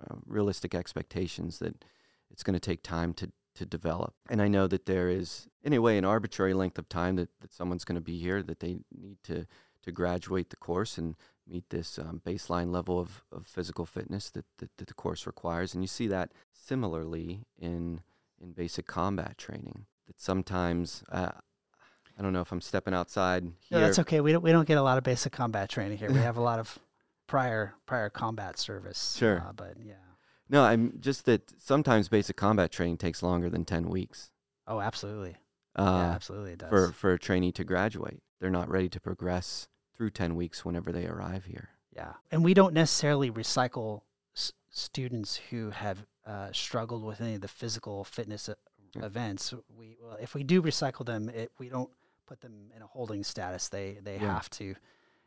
uh, 0.00 0.16
realistic 0.26 0.74
expectations 0.74 1.58
that 1.58 1.84
it's 2.30 2.42
going 2.42 2.54
to 2.54 2.60
take 2.60 2.82
time 2.82 3.12
to 3.14 3.32
to 3.54 3.66
develop. 3.66 4.14
And 4.28 4.40
I 4.40 4.48
know 4.48 4.66
that 4.68 4.86
there 4.86 5.08
is, 5.08 5.48
in 5.62 5.72
a 5.72 5.80
way, 5.80 5.98
an 5.98 6.04
arbitrary 6.04 6.54
length 6.54 6.78
of 6.78 6.88
time 6.88 7.16
that, 7.16 7.28
that 7.40 7.52
someone's 7.52 7.84
going 7.84 7.96
to 7.96 8.00
be 8.00 8.18
here, 8.18 8.42
that 8.42 8.60
they 8.60 8.78
need 8.96 9.18
to, 9.24 9.46
to 9.82 9.92
graduate 9.92 10.50
the 10.50 10.56
course 10.56 10.98
and 10.98 11.16
meet 11.50 11.68
this 11.70 11.98
um, 11.98 12.22
baseline 12.24 12.70
level 12.72 12.98
of, 12.98 13.24
of 13.32 13.46
physical 13.46 13.84
fitness 13.84 14.30
that, 14.30 14.44
that, 14.58 14.70
that, 14.76 14.86
the 14.86 14.94
course 14.94 15.26
requires. 15.26 15.74
And 15.74 15.82
you 15.82 15.88
see 15.88 16.06
that 16.06 16.30
similarly 16.52 17.40
in, 17.58 18.00
in 18.40 18.52
basic 18.52 18.86
combat 18.86 19.36
training, 19.36 19.86
that 20.06 20.20
sometimes, 20.20 21.02
uh, 21.10 21.32
I 22.18 22.22
don't 22.22 22.32
know 22.32 22.40
if 22.40 22.52
I'm 22.52 22.60
stepping 22.60 22.94
outside 22.94 23.42
here. 23.42 23.78
No, 23.78 23.80
that's 23.80 23.98
okay. 23.98 24.20
We 24.20 24.32
don't, 24.32 24.42
we 24.42 24.52
don't 24.52 24.68
get 24.68 24.78
a 24.78 24.82
lot 24.82 24.98
of 24.98 25.04
basic 25.04 25.32
combat 25.32 25.68
training 25.68 25.98
here. 25.98 26.10
We 26.10 26.18
have 26.20 26.36
a 26.36 26.42
lot 26.42 26.58
of 26.58 26.78
prior 27.26 27.74
prior 27.86 28.10
combat 28.10 28.58
service. 28.58 29.16
Sure. 29.16 29.44
Uh, 29.46 29.52
but 29.52 29.74
yeah. 29.82 29.94
No, 30.48 30.64
I'm 30.64 30.98
just 31.00 31.26
that 31.26 31.52
sometimes 31.60 32.08
basic 32.08 32.36
combat 32.36 32.72
training 32.72 32.96
takes 32.96 33.22
longer 33.22 33.48
than 33.48 33.64
10 33.64 33.88
weeks. 33.88 34.32
Oh, 34.66 34.80
absolutely. 34.80 35.36
Uh, 35.76 35.82
yeah, 35.82 36.14
absolutely 36.14 36.52
it 36.52 36.58
does. 36.58 36.70
For, 36.70 36.92
for 36.92 37.12
a 37.12 37.18
trainee 37.18 37.52
to 37.52 37.62
graduate. 37.62 38.20
They're 38.40 38.50
not 38.50 38.68
ready 38.68 38.88
to 38.88 39.00
progress 39.00 39.68
through 40.00 40.08
10 40.08 40.34
weeks 40.34 40.64
whenever 40.64 40.90
they 40.92 41.04
arrive 41.06 41.44
here. 41.44 41.68
Yeah. 41.94 42.14
And 42.30 42.42
we 42.42 42.54
don't 42.54 42.72
necessarily 42.72 43.30
recycle 43.30 44.00
s- 44.34 44.54
students 44.70 45.36
who 45.50 45.68
have 45.68 46.06
uh, 46.26 46.48
struggled 46.52 47.04
with 47.04 47.20
any 47.20 47.34
of 47.34 47.42
the 47.42 47.48
physical 47.48 48.02
fitness 48.04 48.48
uh, 48.48 48.54
Yeah. 48.96 49.04
events. 49.04 49.52
We 49.76 49.98
well, 50.02 50.16
if 50.18 50.34
we 50.34 50.42
do 50.42 50.62
recycle 50.62 51.04
them, 51.04 51.28
it, 51.28 51.52
we 51.58 51.68
don't 51.68 51.90
put 52.26 52.40
them 52.40 52.70
in 52.74 52.80
a 52.80 52.86
holding 52.86 53.22
status. 53.24 53.68
They 53.68 53.98
they 54.02 54.14
Yeah. 54.14 54.32
have 54.32 54.48
to 54.60 54.74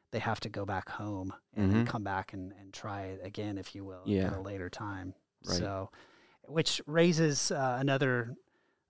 they 0.10 0.18
have 0.20 0.40
to 0.40 0.50
go 0.50 0.66
back 0.66 0.90
home 0.90 1.34
and 1.56 1.72
then 1.72 1.86
Mhm. 1.86 1.90
come 1.90 2.04
back 2.04 2.34
and, 2.34 2.52
and 2.60 2.74
try 2.74 3.02
it 3.04 3.20
again, 3.24 3.60
if 3.60 3.76
you 3.76 3.86
will, 3.86 4.04
at 4.26 4.34
a 4.34 4.42
later 4.42 4.70
time. 4.72 5.14
Right. 5.46 5.58
So, 5.60 5.92
which 6.48 6.82
raises 6.88 7.52
uh, 7.52 7.78
another 7.80 8.36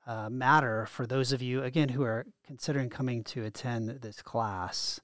uh, 0.07 0.29
matter 0.29 0.85
for 0.85 1.05
those 1.07 1.33
of 1.33 1.41
you 1.41 1.61
again 1.63 1.89
who 1.89 2.03
are 2.03 2.25
considering 2.47 2.89
coming 2.89 3.21
to 3.25 3.43
attend 3.43 3.89
this 4.01 4.21
class. 4.21 5.01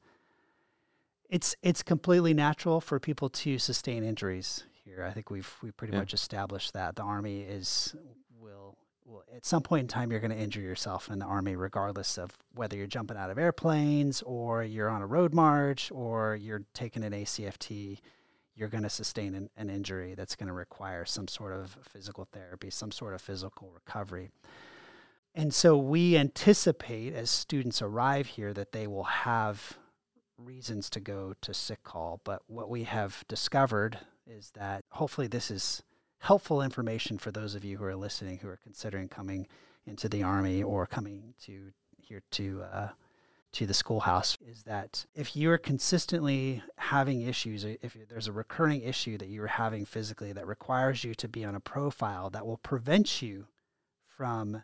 It's 1.29 1.55
it's 1.61 1.83
completely 1.83 2.33
natural 2.33 2.81
for 2.81 2.99
people 2.99 3.29
to 3.29 3.57
sustain 3.59 4.03
injuries 4.03 4.63
here. 4.83 5.03
I 5.03 5.11
think 5.11 5.29
we've 5.29 5.51
we 5.61 5.71
pretty 5.71 5.93
Yeah. 5.93 5.99
much 5.99 6.13
established 6.13 6.73
that 6.73 6.95
the 6.95 7.03
army 7.03 7.41
is 7.41 7.95
will 8.39 8.77
will 9.05 9.23
at 9.35 9.45
some 9.45 9.61
point 9.61 9.81
in 9.81 9.87
time 9.87 10.11
you're 10.11 10.19
going 10.19 10.31
to 10.31 10.37
injure 10.37 10.61
yourself 10.61 11.09
in 11.09 11.19
the 11.19 11.25
army 11.25 11.55
regardless 11.55 12.17
of 12.17 12.31
whether 12.53 12.75
you're 12.75 12.87
jumping 12.87 13.17
out 13.17 13.29
of 13.29 13.37
airplanes 13.37 14.21
or 14.23 14.63
you're 14.63 14.89
on 14.89 15.01
a 15.01 15.07
road 15.07 15.33
march 15.33 15.91
or 15.91 16.35
you're 16.35 16.63
taking 16.73 17.03
an 17.03 17.13
ACFT 17.13 17.99
you're 18.55 18.67
going 18.67 18.83
to 18.83 18.89
sustain 18.89 19.35
an, 19.35 19.49
an 19.55 19.69
injury 19.69 20.15
that's 20.15 20.35
going 20.35 20.47
to 20.47 20.53
require 20.53 21.05
some 21.05 21.29
sort 21.29 21.53
of 21.53 21.77
physical 21.81 22.27
therapy, 22.33 22.69
some 22.69 22.91
sort 22.91 23.13
of 23.13 23.21
physical 23.21 23.71
recovery. 23.73 24.31
And 25.33 25.53
so 25.53 25.77
we 25.77 26.17
anticipate 26.17 27.13
as 27.13 27.29
students 27.31 27.81
arrive 27.81 28.27
here 28.27 28.53
that 28.53 28.73
they 28.73 28.85
will 28.85 29.05
have 29.05 29.77
reasons 30.39 30.89
to 30.91 30.99
go 30.99 31.33
to 31.41 31.53
sick 31.53 31.83
call. 31.83 32.21
But 32.23 32.41
what 32.47 32.69
we 32.69 32.83
have 32.83 33.23
discovered 33.27 33.99
is 34.25 34.51
that 34.55 34.83
hopefully 34.91 35.27
this 35.27 35.51
is 35.51 35.83
helpful 36.19 36.61
information 36.61 37.17
for 37.17 37.31
those 37.31 37.55
of 37.55 37.63
you 37.63 37.77
who 37.77 37.85
are 37.85 37.95
listening 37.95 38.39
who 38.39 38.49
are 38.49 38.59
considering 38.61 39.07
coming 39.07 39.47
into 39.85 40.09
the 40.09 40.23
Army 40.23 40.61
or 40.61 40.85
coming 40.85 41.33
to 41.45 41.71
here 41.97 42.21
to 42.31 42.63
uh, 42.71 42.89
to 43.51 43.65
the 43.65 43.73
schoolhouse 43.73 44.37
is 44.47 44.63
that 44.63 45.05
if 45.15 45.35
you're 45.35 45.57
consistently 45.57 46.61
having 46.77 47.21
issues, 47.21 47.63
if 47.63 47.97
there's 48.07 48.27
a 48.27 48.31
recurring 48.31 48.81
issue 48.81 49.17
that 49.17 49.29
you're 49.29 49.47
having 49.47 49.85
physically 49.85 50.31
that 50.33 50.45
requires 50.45 51.03
you 51.03 51.15
to 51.15 51.27
be 51.27 51.43
on 51.43 51.55
a 51.55 51.59
profile 51.59 52.29
that 52.29 52.45
will 52.45 52.57
prevent 52.57 53.21
you 53.21 53.47
from 54.07 54.63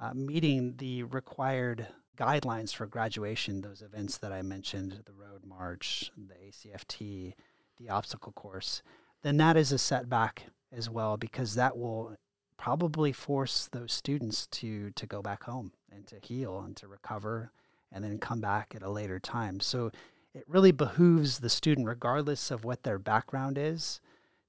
uh, 0.00 0.14
meeting 0.14 0.74
the 0.76 1.02
required 1.02 1.88
guidelines 2.16 2.74
for 2.74 2.86
graduation, 2.86 3.60
those 3.60 3.82
events 3.82 4.18
that 4.18 4.32
I 4.32 4.42
mentioned, 4.42 5.02
the 5.04 5.12
road 5.12 5.44
march, 5.44 6.10
the 6.16 6.34
ACFT, 6.34 7.34
the 7.78 7.90
obstacle 7.90 8.32
course, 8.32 8.82
then 9.22 9.36
that 9.38 9.56
is 9.56 9.72
a 9.72 9.78
setback 9.78 10.44
as 10.72 10.88
well 10.88 11.16
because 11.16 11.54
that 11.54 11.76
will 11.76 12.16
probably 12.56 13.12
force 13.12 13.68
those 13.72 13.92
students 13.92 14.46
to 14.46 14.90
to 14.92 15.06
go 15.06 15.20
back 15.20 15.44
home 15.44 15.72
and 15.90 16.06
to 16.06 16.16
heal 16.22 16.60
and 16.60 16.76
to 16.76 16.86
recover 16.86 17.50
and 17.90 18.04
then 18.04 18.18
come 18.18 18.40
back 18.40 18.72
at 18.74 18.82
a 18.82 18.90
later 18.90 19.18
time. 19.18 19.60
So 19.60 19.90
it 20.34 20.44
really 20.48 20.72
behooves 20.72 21.40
the 21.40 21.50
student, 21.50 21.86
regardless 21.86 22.50
of 22.50 22.64
what 22.64 22.84
their 22.84 22.98
background 22.98 23.58
is, 23.58 24.00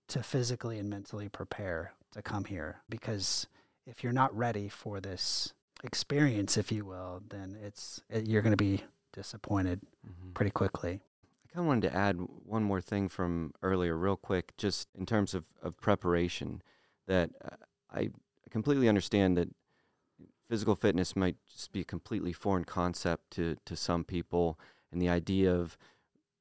to 0.08 0.24
physically 0.24 0.80
and 0.80 0.90
mentally 0.90 1.28
prepare 1.28 1.94
to 2.14 2.22
come 2.22 2.46
here. 2.46 2.78
Because 2.90 3.48
if 3.86 4.04
you're 4.04 4.14
not 4.14 4.36
ready 4.36 4.70
for 4.70 5.02
this 5.02 5.54
experience, 5.84 6.58
if 6.58 6.72
you 6.72 6.86
will, 6.86 7.22
then 7.30 7.58
it's 7.62 8.02
it, 8.10 8.28
you're 8.28 8.42
going 8.42 8.58
to 8.58 8.58
be 8.58 8.84
disappointed 9.12 9.82
Mhm. 10.08 10.34
pretty 10.34 10.52
quickly. 10.52 11.02
I 11.44 11.48
kind 11.54 11.66
of 11.66 11.68
wanted 11.68 11.90
to 11.90 11.96
add 11.96 12.18
one 12.18 12.64
more 12.64 12.82
thing 12.82 13.10
from 13.10 13.54
earlier, 13.62 13.96
real 13.96 14.18
quick, 14.18 14.56
just 14.58 14.88
in 14.96 15.06
terms 15.06 15.34
of, 15.34 15.46
of 15.62 15.78
preparation. 15.78 16.62
That 17.06 17.32
uh, 17.44 17.58
I 17.92 18.10
completely 18.50 18.90
understand 18.90 19.38
that 19.38 19.50
physical 20.50 20.76
fitness 20.76 21.16
might 21.16 21.36
just 21.48 21.72
be 21.72 21.82
a 21.82 21.86
completely 21.86 22.34
foreign 22.34 22.66
concept 22.66 23.32
to, 23.32 23.58
to 23.66 23.76
some 23.76 24.04
people, 24.04 24.60
and 24.92 25.02
the 25.02 25.10
idea 25.10 25.54
of 25.54 25.78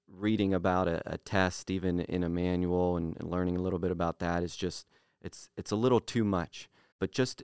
reading 0.09 0.53
about 0.55 0.89
a, 0.89 1.03
a 1.07 1.19
test, 1.19 1.71
even 1.71 2.01
in 2.01 2.23
a 2.23 2.29
manual, 2.29 2.97
and, 2.97 3.17
and 3.19 3.31
learning 3.31 3.57
a 3.57 3.63
little 3.63 3.79
bit 3.79 3.91
about 3.91 4.19
that 4.19 4.43
is 4.43 4.57
just 4.57 4.87
it's 5.21 5.49
it's 5.57 5.71
a 5.71 5.77
little 5.77 6.01
too 6.01 6.25
much. 6.25 6.69
But 6.99 7.13
just 7.13 7.43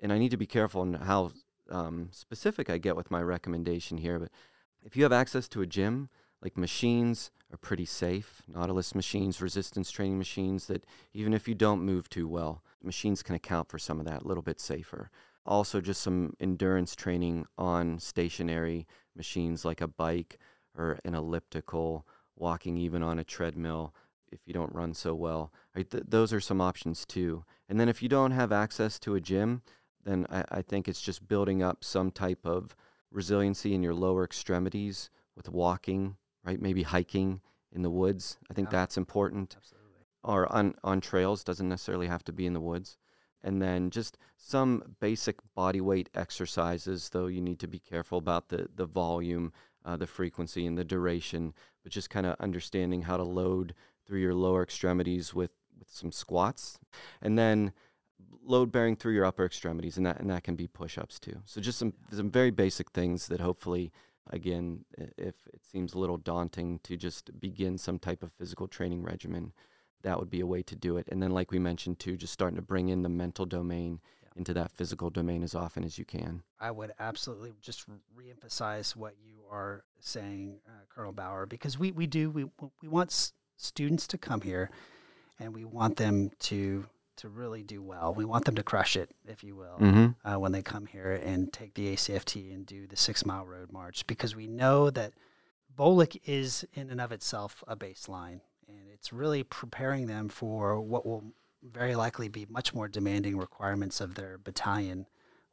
and 0.00 0.12
I 0.12 0.18
need 0.18 0.30
to 0.30 0.36
be 0.36 0.46
careful 0.46 0.82
in 0.82 0.94
how 0.94 1.32
um, 1.70 2.08
specific 2.12 2.70
I 2.70 2.78
get 2.78 2.96
with 2.96 3.10
my 3.10 3.22
recommendation 3.22 3.98
here. 3.98 4.18
But 4.18 4.30
if 4.82 4.96
you 4.96 5.02
have 5.02 5.12
access 5.12 5.48
to 5.48 5.62
a 5.62 5.66
gym, 5.66 6.08
like 6.42 6.56
machines 6.56 7.30
are 7.52 7.56
pretty 7.56 7.84
safe. 7.84 8.42
Nautilus 8.46 8.94
machines, 8.94 9.40
resistance 9.40 9.90
training 9.90 10.18
machines 10.18 10.66
that 10.66 10.84
even 11.12 11.32
if 11.32 11.48
you 11.48 11.54
don't 11.54 11.82
move 11.82 12.08
too 12.08 12.28
well, 12.28 12.62
machines 12.82 13.22
can 13.22 13.34
account 13.34 13.68
for 13.68 13.78
some 13.78 13.98
of 13.98 14.06
that 14.06 14.22
a 14.22 14.28
little 14.28 14.42
bit 14.42 14.60
safer. 14.60 15.10
Also, 15.44 15.80
just 15.80 16.02
some 16.02 16.34
endurance 16.40 16.94
training 16.94 17.46
on 17.56 17.98
stationary 17.98 18.86
machines 19.16 19.64
like 19.64 19.80
a 19.80 19.88
bike 19.88 20.38
or 20.76 20.98
an 21.04 21.14
elliptical, 21.14 22.06
walking 22.36 22.76
even 22.76 23.02
on 23.02 23.18
a 23.18 23.24
treadmill 23.24 23.94
if 24.30 24.40
you 24.46 24.52
don't 24.52 24.74
run 24.74 24.92
so 24.92 25.14
well. 25.14 25.52
Right, 25.74 25.90
th- 25.90 26.04
those 26.06 26.32
are 26.32 26.40
some 26.40 26.60
options 26.60 27.06
too. 27.06 27.44
And 27.68 27.80
then 27.80 27.88
if 27.88 28.02
you 28.02 28.08
don't 28.08 28.32
have 28.32 28.52
access 28.52 28.98
to 29.00 29.14
a 29.14 29.20
gym, 29.20 29.62
then 30.08 30.26
I, 30.30 30.58
I 30.58 30.62
think 30.62 30.88
it's 30.88 31.00
just 31.00 31.28
building 31.28 31.62
up 31.62 31.84
some 31.84 32.10
type 32.10 32.44
of 32.46 32.74
resiliency 33.10 33.74
in 33.74 33.82
your 33.82 33.94
lower 33.94 34.24
extremities 34.24 35.10
with 35.36 35.48
walking, 35.48 36.16
right? 36.44 36.60
Maybe 36.60 36.82
hiking 36.82 37.40
in 37.72 37.82
the 37.82 37.90
woods. 37.90 38.38
I 38.50 38.54
think 38.54 38.68
Yeah. 38.68 38.80
that's 38.80 38.96
important. 38.96 39.54
Absolutely. 39.56 39.88
Or 40.24 40.50
on, 40.52 40.74
on 40.82 41.00
trails, 41.00 41.44
doesn't 41.44 41.68
necessarily 41.68 42.06
have 42.06 42.24
to 42.24 42.32
be 42.32 42.46
in 42.46 42.54
the 42.54 42.60
woods. 42.60 42.96
And 43.42 43.62
then 43.62 43.90
just 43.90 44.18
some 44.36 44.96
basic 45.00 45.36
body 45.54 45.80
weight 45.80 46.10
exercises, 46.14 47.10
though 47.10 47.26
you 47.26 47.40
need 47.40 47.60
to 47.60 47.68
be 47.68 47.78
careful 47.78 48.18
about 48.18 48.48
the, 48.48 48.68
the 48.74 48.86
volume, 48.86 49.52
uh, 49.84 49.96
the 49.96 50.06
frequency, 50.08 50.66
and 50.66 50.76
the 50.76 50.84
duration, 50.84 51.54
but 51.82 51.92
just 51.92 52.10
kind 52.10 52.26
of 52.26 52.36
understanding 52.40 53.02
how 53.02 53.16
to 53.16 53.22
load 53.22 53.74
through 54.04 54.20
your 54.20 54.34
lower 54.34 54.62
extremities 54.62 55.34
with, 55.34 55.52
with 55.78 55.88
some 55.88 56.10
squats. 56.10 56.80
And 57.22 57.38
then 57.38 57.72
load 58.48 58.72
bearing 58.72 58.96
through 58.96 59.14
your 59.14 59.24
upper 59.24 59.44
extremities, 59.44 59.96
and 59.96 60.06
that 60.06 60.18
and 60.20 60.30
that 60.30 60.42
can 60.42 60.56
be 60.56 60.66
push 60.66 60.98
ups 60.98 61.18
too. 61.18 61.36
So 61.44 61.60
just 61.60 61.78
some 61.78 61.92
some 62.10 62.30
very 62.30 62.50
basic 62.50 62.90
things 62.90 63.28
that 63.28 63.40
hopefully, 63.40 63.92
again, 64.30 64.84
if 64.96 65.34
it 65.52 65.60
seems 65.70 65.94
a 65.94 65.98
little 65.98 66.16
daunting 66.16 66.80
to 66.84 66.96
just 66.96 67.38
begin 67.38 67.78
some 67.78 67.98
type 67.98 68.22
of 68.22 68.32
physical 68.32 68.66
training 68.66 69.02
regimen, 69.02 69.52
that 70.02 70.18
would 70.18 70.30
be 70.30 70.40
a 70.40 70.46
way 70.46 70.62
to 70.62 70.76
do 70.76 70.96
it. 70.96 71.08
And 71.10 71.22
then, 71.22 71.30
like 71.30 71.50
we 71.50 71.58
mentioned 71.58 71.98
too, 71.98 72.16
just 72.16 72.32
starting 72.32 72.56
to 72.56 72.62
bring 72.62 72.88
in 72.88 73.02
the 73.02 73.08
mental 73.08 73.46
domain 73.46 74.00
yeah. 74.22 74.28
into 74.36 74.54
that 74.54 74.72
physical 74.72 75.10
domain 75.10 75.42
as 75.42 75.54
often 75.54 75.84
as 75.84 75.98
you 75.98 76.04
can. 76.04 76.42
I 76.60 76.70
would 76.70 76.92
absolutely 76.98 77.52
just 77.60 77.86
reemphasize 78.16 78.96
what 78.96 79.14
you 79.22 79.42
are 79.50 79.84
saying, 80.00 80.60
uh, 80.66 80.84
Colonel 80.88 81.12
Bower, 81.12 81.46
because 81.46 81.78
we 81.78 81.92
we 81.92 82.06
do 82.06 82.30
we 82.30 82.44
we 82.82 82.88
want 82.88 83.10
s- 83.10 83.32
students 83.56 84.06
to 84.08 84.18
come 84.18 84.40
here, 84.40 84.70
and 85.38 85.54
we 85.54 85.64
want 85.64 85.96
them 85.96 86.30
to 86.40 86.86
to 87.18 87.28
really 87.28 87.62
do 87.62 87.82
well. 87.82 88.14
We 88.14 88.24
want 88.24 88.44
them 88.44 88.54
to 88.56 88.62
crush 88.62 88.96
it, 88.96 89.10
if 89.26 89.44
you 89.44 89.54
will, 89.54 89.78
mm-hmm. 89.78 90.28
uh, 90.28 90.38
when 90.38 90.52
they 90.52 90.62
come 90.62 90.86
here 90.86 91.12
and 91.12 91.52
take 91.52 91.74
the 91.74 91.94
ACFT 91.94 92.52
and 92.54 92.66
do 92.66 92.86
the 92.86 92.96
six 92.96 93.24
mile 93.26 93.44
road 93.44 93.72
march, 93.72 94.06
because 94.06 94.34
we 94.34 94.46
know 94.46 94.90
that 94.90 95.12
BOLC 95.76 96.20
is 96.24 96.66
in 96.74 96.90
and 96.90 97.00
of 97.00 97.12
itself 97.12 97.62
a 97.68 97.76
baseline, 97.76 98.40
and 98.68 98.88
it's 98.92 99.12
really 99.12 99.42
preparing 99.42 100.06
them 100.06 100.28
for 100.28 100.80
what 100.80 101.06
will 101.06 101.24
very 101.62 101.94
likely 101.94 102.28
be 102.28 102.46
much 102.48 102.72
more 102.74 102.88
demanding 102.88 103.36
requirements 103.36 104.00
of 104.00 104.14
their 104.14 104.38
battalion 104.38 105.06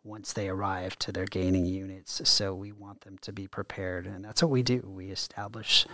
once 0.03 0.33
they 0.33 0.47
arrive 0.47 0.97
to 0.99 1.11
their 1.11 1.25
gaining 1.25 1.65
units. 1.65 2.21
So 2.29 2.53
we 2.53 2.71
want 2.71 3.01
them 3.01 3.17
to 3.19 3.33
be 3.33 3.47
prepared, 3.47 4.05
and 4.05 4.23
that's 4.23 4.41
what 4.41 4.51
we 4.51 4.63
do. 4.63 4.83
We 4.85 5.09
establish 5.09 5.85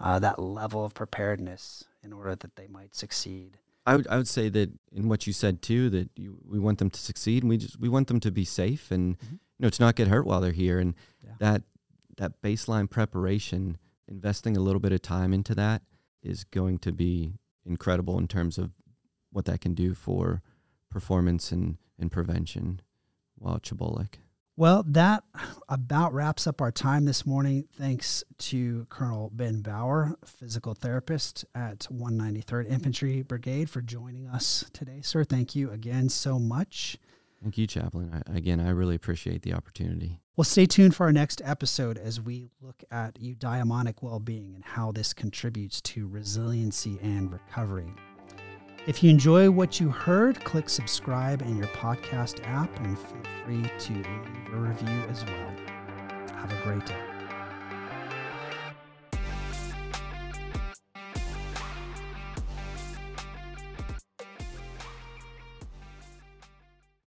uh, 0.00 0.18
that 0.20 0.38
level 0.38 0.84
of 0.84 0.94
preparedness 0.94 1.84
in 2.02 2.12
order 2.12 2.34
that 2.36 2.56
they 2.56 2.66
might 2.66 2.94
succeed. 2.94 3.58
I 3.86 3.96
would 3.96 4.06
I 4.08 4.16
would 4.16 4.28
say 4.28 4.48
that 4.50 4.70
in 4.92 5.08
what 5.08 5.26
you 5.26 5.32
said 5.32 5.62
too 5.62 5.90
that 5.90 6.10
you, 6.16 6.38
we 6.44 6.58
want 6.58 6.78
them 6.78 6.90
to 6.90 7.00
succeed 7.00 7.42
and 7.42 7.50
we 7.50 7.56
just 7.56 7.80
we 7.80 7.88
want 7.88 8.08
them 8.08 8.20
to 8.20 8.30
be 8.30 8.44
safe 8.44 8.90
and 8.90 9.18
mm-hmm. 9.18 9.34
you 9.34 9.62
know 9.62 9.70
to 9.70 9.82
not 9.82 9.96
get 9.96 10.08
hurt 10.08 10.26
while 10.26 10.40
they're 10.40 10.52
here 10.52 10.78
and 10.78 10.94
yeah. 11.24 11.32
that 11.38 11.62
that 12.18 12.42
baseline 12.42 12.88
preparation 12.88 13.78
investing 14.06 14.56
a 14.56 14.60
little 14.60 14.80
bit 14.80 14.92
of 14.92 15.00
time 15.00 15.32
into 15.32 15.54
that 15.54 15.82
is 16.22 16.44
going 16.44 16.78
to 16.78 16.92
be 16.92 17.34
incredible 17.64 18.18
in 18.18 18.28
terms 18.28 18.58
of 18.58 18.72
what 19.30 19.44
that 19.46 19.60
can 19.60 19.74
do 19.74 19.94
for 19.94 20.42
performance 20.90 21.52
and, 21.52 21.78
and 21.98 22.10
prevention 22.10 22.80
while 23.36 23.54
at 23.54 23.62
CH-BOLC. 23.62 24.18
Well, 24.56 24.84
that 24.88 25.24
about 25.68 26.12
wraps 26.12 26.46
up 26.46 26.60
our 26.60 26.70
time 26.70 27.06
this 27.06 27.24
morning. 27.24 27.66
Thanks 27.78 28.22
to 28.38 28.86
Colonel 28.90 29.30
Ben 29.32 29.62
Bower, 29.62 30.16
physical 30.24 30.74
therapist 30.74 31.46
at 31.54 31.86
193rd 31.90 32.68
Infantry 32.70 33.22
Brigade, 33.22 33.70
for 33.70 33.80
joining 33.80 34.26
us 34.26 34.64
today, 34.72 35.00
sir. 35.02 35.24
Thank 35.24 35.56
you 35.56 35.70
again 35.70 36.08
so 36.10 36.38
much. 36.38 36.98
Thank 37.42 37.56
you, 37.56 37.66
Chaplain. 37.66 38.22
I, 38.26 38.36
again, 38.36 38.60
I 38.60 38.68
really 38.70 38.96
appreciate 38.96 39.42
the 39.42 39.54
opportunity. 39.54 40.20
Well, 40.36 40.44
stay 40.44 40.66
tuned 40.66 40.94
for 40.94 41.06
our 41.06 41.12
next 41.12 41.40
episode 41.44 41.96
as 41.96 42.20
we 42.20 42.50
look 42.60 42.84
at 42.90 43.14
eudaimonic 43.14 44.02
well 44.02 44.20
being 44.20 44.54
and 44.54 44.64
how 44.64 44.92
this 44.92 45.14
contributes 45.14 45.80
to 45.82 46.06
resiliency 46.06 46.98
and 47.02 47.32
recovery. 47.32 47.94
If 48.86 49.02
you 49.02 49.10
enjoy 49.10 49.50
what 49.50 49.78
you 49.78 49.90
heard, 49.90 50.42
click 50.42 50.70
subscribe 50.70 51.42
in 51.42 51.58
your 51.58 51.66
podcast 51.68 52.40
app 52.44 52.74
and 52.80 52.98
feel 52.98 53.22
free 53.44 53.70
to 53.78 53.92
leave 53.92 54.54
a 54.54 54.56
review 54.56 55.02
as 55.10 55.22
well. 55.24 55.54
Have 56.36 56.50
a 56.50 56.60
great 56.64 56.86
day. 56.86 57.09